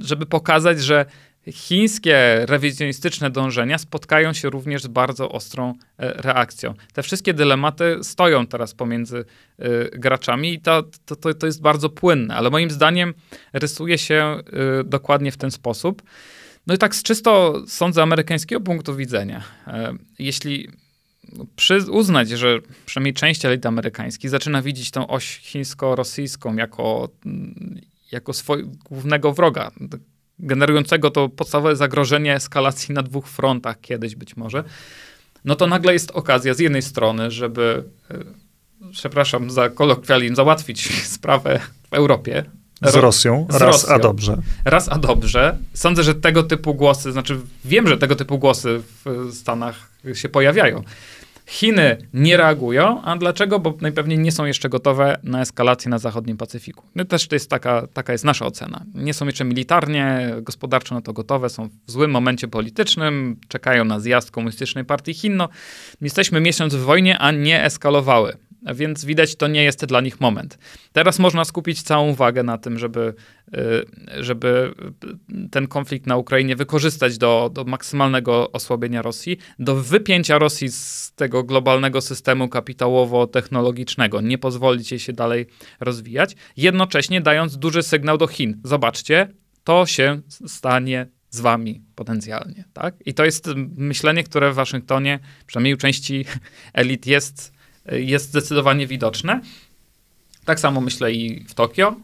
żeby 0.00 0.26
pokazać, 0.26 0.80
że 0.80 1.06
chińskie 1.52 2.46
rewizjonistyczne 2.46 3.30
dążenia 3.30 3.78
spotkają 3.78 4.32
się 4.32 4.50
również 4.50 4.82
z 4.82 4.86
bardzo 4.86 5.28
ostrą 5.28 5.74
e, 5.98 6.12
reakcją. 6.22 6.74
Te 6.92 7.02
wszystkie 7.02 7.34
dylematy 7.34 7.98
stoją 8.02 8.46
teraz 8.46 8.74
pomiędzy 8.74 9.24
y, 9.60 9.90
graczami 9.98 10.52
i 10.52 10.60
to, 10.60 10.82
to, 11.06 11.34
to, 11.34 11.46
jest 11.46 11.60
bardzo 11.60 11.88
płynne, 11.88 12.36
ale 12.36 12.50
moim 12.50 12.70
zdaniem 12.70 13.14
rysuje 13.52 13.98
się 13.98 14.40
y, 14.80 14.84
dokładnie 14.84 15.32
w 15.32 15.36
ten 15.36 15.50
sposób. 15.50 16.02
No 16.66 16.74
i 16.74 16.78
tak 16.78 16.94
z 16.94 17.02
czysto, 17.02 17.62
sądzę, 17.66 18.02
amerykańskiego 18.02 18.60
punktu 18.60 18.96
widzenia, 18.96 19.42
jeśli 20.18 20.68
przy, 21.56 21.90
uznać, 21.90 22.28
że 22.28 22.58
przynajmniej 22.86 23.14
część 23.14 23.44
elit 23.44 23.66
amerykańskiej 23.66 24.30
zaczyna 24.30 24.62
widzieć 24.62 24.90
tą 24.90 25.06
oś 25.06 25.38
chińsko-rosyjską 25.38 26.56
jako, 26.56 27.08
mm, 27.26 27.80
jako 28.12 28.32
swojego 28.32 28.70
głównego 28.84 29.32
wroga, 29.32 29.70
generującego 30.38 31.10
to 31.10 31.28
podstawowe 31.28 31.76
zagrożenie 31.76 32.34
eskalacji 32.34 32.94
na 32.94 33.02
dwóch 33.02 33.28
frontach 33.28 33.80
kiedyś 33.80 34.16
być 34.16 34.36
może, 34.36 34.64
no 35.44 35.54
to 35.54 35.66
nagle 35.66 35.92
jest 35.92 36.10
okazja 36.10 36.54
z 36.54 36.58
jednej 36.58 36.82
strony, 36.82 37.30
żeby, 37.30 37.84
e, 38.10 38.18
przepraszam 38.92 39.50
za 39.50 39.68
kolokwializm, 39.70 40.34
załatwić 40.34 40.92
sprawę 41.16 41.60
w 41.90 41.94
Europie. 41.94 42.44
Z 42.82 42.94
Rosją, 42.94 43.46
z 43.50 43.54
raz 43.54 43.62
Rosją. 43.62 43.94
a 43.94 43.98
dobrze. 43.98 44.38
Raz 44.64 44.88
a 44.88 44.98
dobrze. 44.98 45.58
Sądzę, 45.74 46.02
że 46.02 46.14
tego 46.14 46.42
typu 46.42 46.74
głosy, 46.74 47.12
znaczy 47.12 47.40
wiem, 47.64 47.88
że 47.88 47.98
tego 47.98 48.16
typu 48.16 48.38
głosy 48.38 48.82
w 49.04 49.34
Stanach 49.34 49.90
się 50.14 50.28
pojawiają. 50.28 50.82
Chiny 51.46 51.96
nie 52.14 52.36
reagują, 52.36 53.02
a 53.02 53.16
dlaczego? 53.16 53.58
Bo 53.58 53.74
najpewniej 53.80 54.18
nie 54.18 54.32
są 54.32 54.44
jeszcze 54.44 54.68
gotowe 54.68 55.18
na 55.22 55.40
eskalację 55.40 55.90
na 55.90 55.98
zachodnim 55.98 56.36
Pacyfiku. 56.36 56.84
No 56.94 57.04
też 57.04 57.28
to 57.28 57.34
jest 57.34 57.50
taka, 57.50 57.86
taka 57.86 58.12
jest 58.12 58.24
nasza 58.24 58.46
ocena. 58.46 58.84
Nie 58.94 59.14
są 59.14 59.26
jeszcze 59.26 59.44
militarnie, 59.44 60.34
gospodarczo 60.42 60.94
na 60.94 61.00
to 61.00 61.12
gotowe, 61.12 61.48
są 61.48 61.68
w 61.86 61.90
złym 61.90 62.10
momencie 62.10 62.48
politycznym, 62.48 63.36
czekają 63.48 63.84
na 63.84 64.00
zjazd 64.00 64.30
komunistycznej 64.30 64.84
partii 64.84 65.14
Chin. 65.14 65.36
No, 65.36 65.48
jesteśmy 66.00 66.40
miesiąc 66.40 66.74
w 66.74 66.80
wojnie, 66.80 67.18
a 67.18 67.30
nie 67.30 67.64
eskalowały 67.64 68.36
więc 68.74 69.04
widać, 69.04 69.36
to 69.36 69.46
nie 69.46 69.64
jest 69.64 69.84
dla 69.84 70.00
nich 70.00 70.20
moment. 70.20 70.58
Teraz 70.92 71.18
można 71.18 71.44
skupić 71.44 71.82
całą 71.82 72.10
uwagę 72.10 72.42
na 72.42 72.58
tym, 72.58 72.78
żeby, 72.78 73.14
y, 73.54 74.22
żeby 74.24 74.74
ten 75.50 75.66
konflikt 75.66 76.06
na 76.06 76.16
Ukrainie 76.16 76.56
wykorzystać 76.56 77.18
do, 77.18 77.50
do 77.52 77.64
maksymalnego 77.64 78.52
osłabienia 78.52 79.02
Rosji, 79.02 79.38
do 79.58 79.76
wypięcia 79.76 80.38
Rosji 80.38 80.68
z 80.70 81.12
tego 81.16 81.44
globalnego 81.44 82.00
systemu 82.00 82.48
kapitałowo-technologicznego, 82.48 84.20
nie 84.20 84.38
pozwolić 84.38 84.90
jej 84.90 84.98
się 84.98 85.12
dalej 85.12 85.46
rozwijać, 85.80 86.36
jednocześnie 86.56 87.20
dając 87.20 87.56
duży 87.56 87.82
sygnał 87.82 88.18
do 88.18 88.26
Chin. 88.26 88.60
Zobaczcie, 88.64 89.28
to 89.64 89.86
się 89.86 90.20
stanie 90.46 91.06
z 91.30 91.40
wami 91.40 91.82
potencjalnie, 91.94 92.64
tak? 92.72 92.94
I 93.06 93.14
to 93.14 93.24
jest 93.24 93.48
myślenie, 93.76 94.24
które 94.24 94.52
w 94.52 94.54
Waszyngtonie, 94.54 95.18
przynajmniej 95.46 95.74
u 95.74 95.76
części 95.76 96.24
elit 96.74 97.06
jest 97.06 97.53
jest 97.92 98.28
zdecydowanie 98.28 98.86
widoczne. 98.86 99.40
Tak 100.44 100.60
samo 100.60 100.80
myślę 100.80 101.12
i 101.12 101.44
w 101.44 101.54
Tokio, 101.54 101.90
y, 101.90 101.94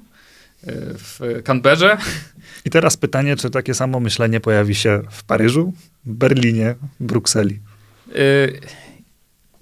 w 0.95 1.21
Canberrze. 1.45 1.97
I 2.65 2.71
teraz 2.71 2.97
pytanie, 2.97 3.37
czy 3.37 3.51
takie 3.51 3.75
samo 3.75 4.01
myślenie 4.01 4.41
pojawi 4.41 4.75
się 4.75 5.03
w 5.11 5.25
Paryżu, 5.25 5.73
Berlinie, 6.05 6.75
Brukseli? 7.01 7.59
Y, 8.17 8.61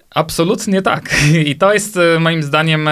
absolutnie 0.09 0.81
tak. 0.81 1.15
I 1.45 1.55
to 1.55 1.73
jest 1.73 1.97
y, 1.97 2.19
moim 2.19 2.43
zdaniem 2.43 2.89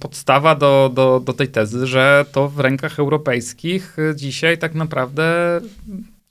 podstawa 0.00 0.54
do, 0.54 0.90
do, 0.94 1.20
do 1.20 1.32
tej 1.32 1.48
tezy, 1.48 1.86
że 1.86 2.24
to 2.32 2.48
w 2.48 2.60
rękach 2.60 2.98
europejskich 2.98 3.96
dzisiaj 4.14 4.58
tak 4.58 4.74
naprawdę 4.74 5.60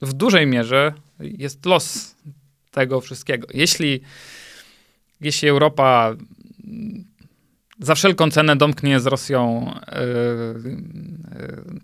w 0.02 0.12
dużej 0.12 0.46
mierze 0.46 0.92
jest 1.20 1.66
los 1.66 2.14
tego 2.70 3.00
wszystkiego. 3.00 3.46
Jeśli 3.54 4.00
jeśli 5.20 5.48
Europa 5.48 6.14
za 7.80 7.94
wszelką 7.94 8.30
cenę 8.30 8.56
domknie 8.56 9.00
z 9.00 9.06
Rosją 9.06 9.70
e, 9.74 9.96
e, 9.96 10.04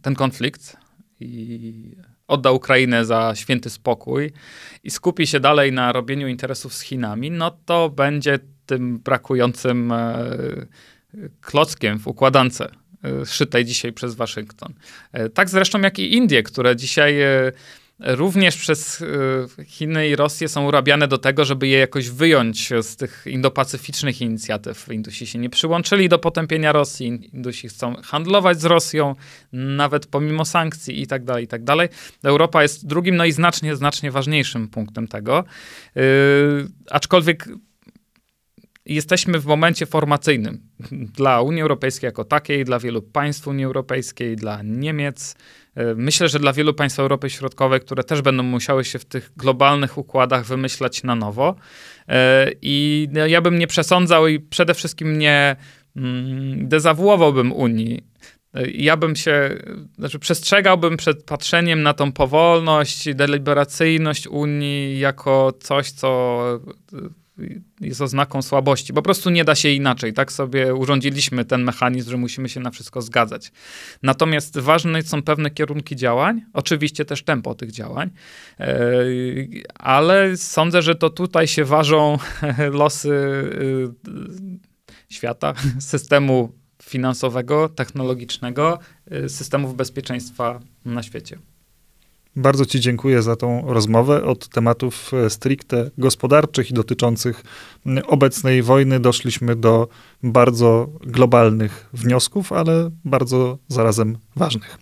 ten 0.03 0.15
konflikt 0.15 0.77
i 1.21 1.97
odda 2.29 2.51
Ukrainę 2.51 3.05
za 3.05 3.33
święty 3.35 3.71
spokój 3.71 4.33
i 4.85 4.91
skupi 4.91 5.27
się 5.27 5.41
dalej 5.41 5.73
na 5.73 5.93
robieniu 5.93 6.29
interesów 6.29 6.75
z 6.75 6.81
Chinami, 6.81 7.31
no 7.31 7.51
to 7.65 7.91
będzie 7.91 8.39
tym 8.67 8.99
brakującym 8.99 9.93
e, 9.93 10.27
klockiem 11.41 11.99
w 11.99 12.07
układance 12.07 12.63
szytej 13.27 13.65
dzisiaj 13.65 13.93
przez 13.93 14.15
Waszyngton. 14.15 14.75
Tak 15.35 15.49
zresztą 15.51 15.81
jak 15.81 15.99
i 15.99 16.15
Indie, 16.15 16.43
które 16.43 16.77
dzisiaj 16.77 17.17
również 17.99 18.57
przez 18.57 19.05
Chiny 19.67 20.09
i 20.09 20.17
Rosję 20.17 20.49
są 20.49 20.67
urabiane 20.67 21.09
do 21.09 21.19
tego, 21.19 21.45
żeby 21.45 21.69
je 21.69 21.79
jakoś 21.79 22.11
wyjąć 22.11 22.73
z 22.81 22.97
tych 22.97 23.25
indopacyficznych 23.27 24.21
inicjatyw. 24.21 24.89
Indusi 24.93 25.27
się 25.27 25.39
nie 25.39 25.51
przyłączyli 25.51 26.09
do 26.09 26.19
potępienia 26.19 26.73
Rosji, 26.73 27.31
Indusi 27.33 27.69
chcą 27.69 27.97
handlować 28.03 28.61
z 28.61 28.65
Rosją, 28.65 29.15
nawet 29.53 30.07
pomimo 30.07 30.45
sankcji 30.45 31.03
i 31.03 31.07
tak 31.07 31.25
dalej, 31.25 31.45
i 31.45 31.49
tak 31.49 31.65
dalej. 31.65 31.89
Europa 32.25 32.63
jest 32.63 32.87
drugim, 32.87 33.17
no 33.17 33.25
i 33.25 33.33
znacznie, 33.33 33.77
znacznie 33.77 34.11
ważniejszym 34.11 34.69
punktem 34.69 35.09
tego. 35.09 35.45
Yy, 35.95 36.03
aczkolwiek 36.91 37.49
jesteśmy 38.87 39.39
w 39.39 39.47
momencie 39.47 39.87
formacyjnym 39.87 40.61
dla 40.91 41.41
Unii 41.41 41.63
Europejskiej 41.63 42.09
jako 42.09 42.25
takiej, 42.25 42.65
dla 42.65 42.79
wielu 42.79 43.03
państw 43.03 43.47
Unii 43.47 43.65
Europejskiej, 43.65 44.37
dla 44.37 44.63
Niemiec. 44.63 45.37
E, 45.77 45.95
myślę, 45.95 46.29
że 46.29 46.39
dla 46.39 46.53
wielu 46.53 46.75
państw 46.75 46.99
Europy 46.99 47.31
Środkowej, 47.31 47.81
które 47.81 48.05
też 48.05 48.23
będą 48.23 48.43
musiały 48.43 48.85
się 48.85 48.99
w 48.99 49.05
tych 49.05 49.33
globalnych 49.37 49.99
układach 49.99 50.45
wymyślać 50.45 51.03
na 51.03 51.15
nowo. 51.15 51.57
E, 52.09 52.51
I 52.63 53.09
no, 53.13 53.27
ja 53.27 53.41
bym 53.41 53.59
nie 53.59 53.67
przesądzał 53.67 54.29
i 54.29 54.41
przede 54.41 54.75
wszystkim 54.75 55.19
nie 55.19 55.57
mm, 55.97 56.69
dezawuowałbym 56.69 57.53
Unii. 57.53 58.07
E, 58.55 58.71
ja 58.71 58.97
bym 58.97 59.17
się, 59.17 59.51
znaczy 59.99 60.19
przestrzegałbym 60.19 60.97
przed 60.97 61.25
patrzeniem 61.25 61.83
na 61.83 61.95
tą 61.95 62.13
powolność, 62.13 63.15
deliberacyjność 63.15 64.29
Unii 64.29 64.99
jako 64.99 65.53
coś, 65.61 65.91
co 65.91 66.41
jest 67.81 68.01
oznaką 68.01 68.43
słabości. 68.43 68.93
Po 68.93 69.03
prostu 69.03 69.31
nie 69.31 69.45
da 69.45 69.55
się 69.55 69.71
inaczej. 69.71 70.13
Tak 70.13 70.33
sobie 70.33 70.75
urządziliśmy 70.75 71.45
ten 71.45 71.65
mechanizm, 71.65 72.11
że 72.11 72.17
musimy 72.17 72.49
się 72.49 72.61
na 72.61 72.71
wszystko 72.71 73.03
zgadzać. 73.03 73.53
Natomiast 74.03 74.59
ważne 74.59 75.03
są 75.03 75.23
pewne 75.23 75.51
kierunki 75.51 75.97
działań, 75.97 76.43
oczywiście 76.53 77.05
też 77.05 77.23
tempo 77.23 77.55
tych 77.55 77.71
działań, 77.71 78.11
e, 78.61 78.77
ale 79.75 80.37
sądzę, 80.37 80.83
że 80.83 80.95
to 80.95 81.11
tutaj 81.11 81.47
się 81.47 81.65
ważą 81.65 82.19
losy 82.81 83.11
e, 83.11 84.11
świata, 85.09 85.55
systemu 85.79 86.53
finansowego, 86.83 87.69
technologicznego, 87.69 88.79
e, 89.11 89.29
systemów 89.29 89.77
bezpieczeństwa 89.77 90.61
na 90.85 91.03
świecie. 91.03 91.39
Bardzo 92.37 92.67
Ci 92.67 92.81
dziękuję 92.81 93.23
za 93.23 93.37
tą 93.37 93.63
rozmowę. 93.67 94.25
Od 94.25 94.49
tematów 94.49 95.11
e, 95.15 95.31
stricte 95.31 95.91
gospodarczych 95.99 96.71
i 96.71 96.75
dotyczących 96.75 97.45
obecnej 98.07 98.63
wojny 98.63 99.01
doszliśmy 99.01 99.57
do 99.57 99.89
bardzo 100.23 100.89
globalnych 101.01 101.89
wniosków, 101.93 102.53
ale 102.53 102.91
bardzo 103.05 103.59
zarazem 103.69 104.19
ważnych. 104.37 104.79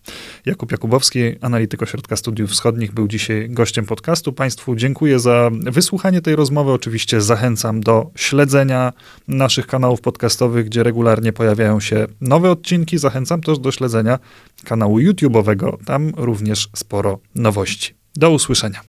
Jakub 0.47 0.73
Jakubowski, 0.73 1.21
analityk 1.41 1.83
Ośrodka 1.83 2.17
Studiów 2.17 2.51
Wschodnich, 2.51 2.93
był 2.93 3.09
dzisiaj 3.09 3.51
gościem 3.51 3.87
podcastu. 3.87 4.33
Państwu 4.33 4.77
dziękuję 4.77 5.19
za 5.19 5.51
wysłuchanie 5.53 6.21
tej 6.21 6.37
rozmowy. 6.37 6.73
Oczywiście 6.73 7.21
zachęcam 7.21 7.81
do 7.81 8.11
śledzenia 8.17 8.93
naszych 9.29 9.67
kanałów 9.67 10.01
podcastowych, 10.01 10.67
gdzie 10.67 10.83
regularnie 10.83 11.33
pojawiają 11.33 11.81
się 11.81 12.07
nowe 12.21 12.51
odcinki. 12.51 12.99
Zachęcam 12.99 13.41
też 13.41 13.59
do 13.59 13.73
śledzenia 13.73 14.19
kanału 14.65 14.99
YouTube'owego. 14.99 15.85
Tam 15.85 16.13
również 16.17 16.69
sporo 16.77 17.19
nowości. 17.35 17.95
Do 18.17 18.31
usłyszenia. 18.31 18.94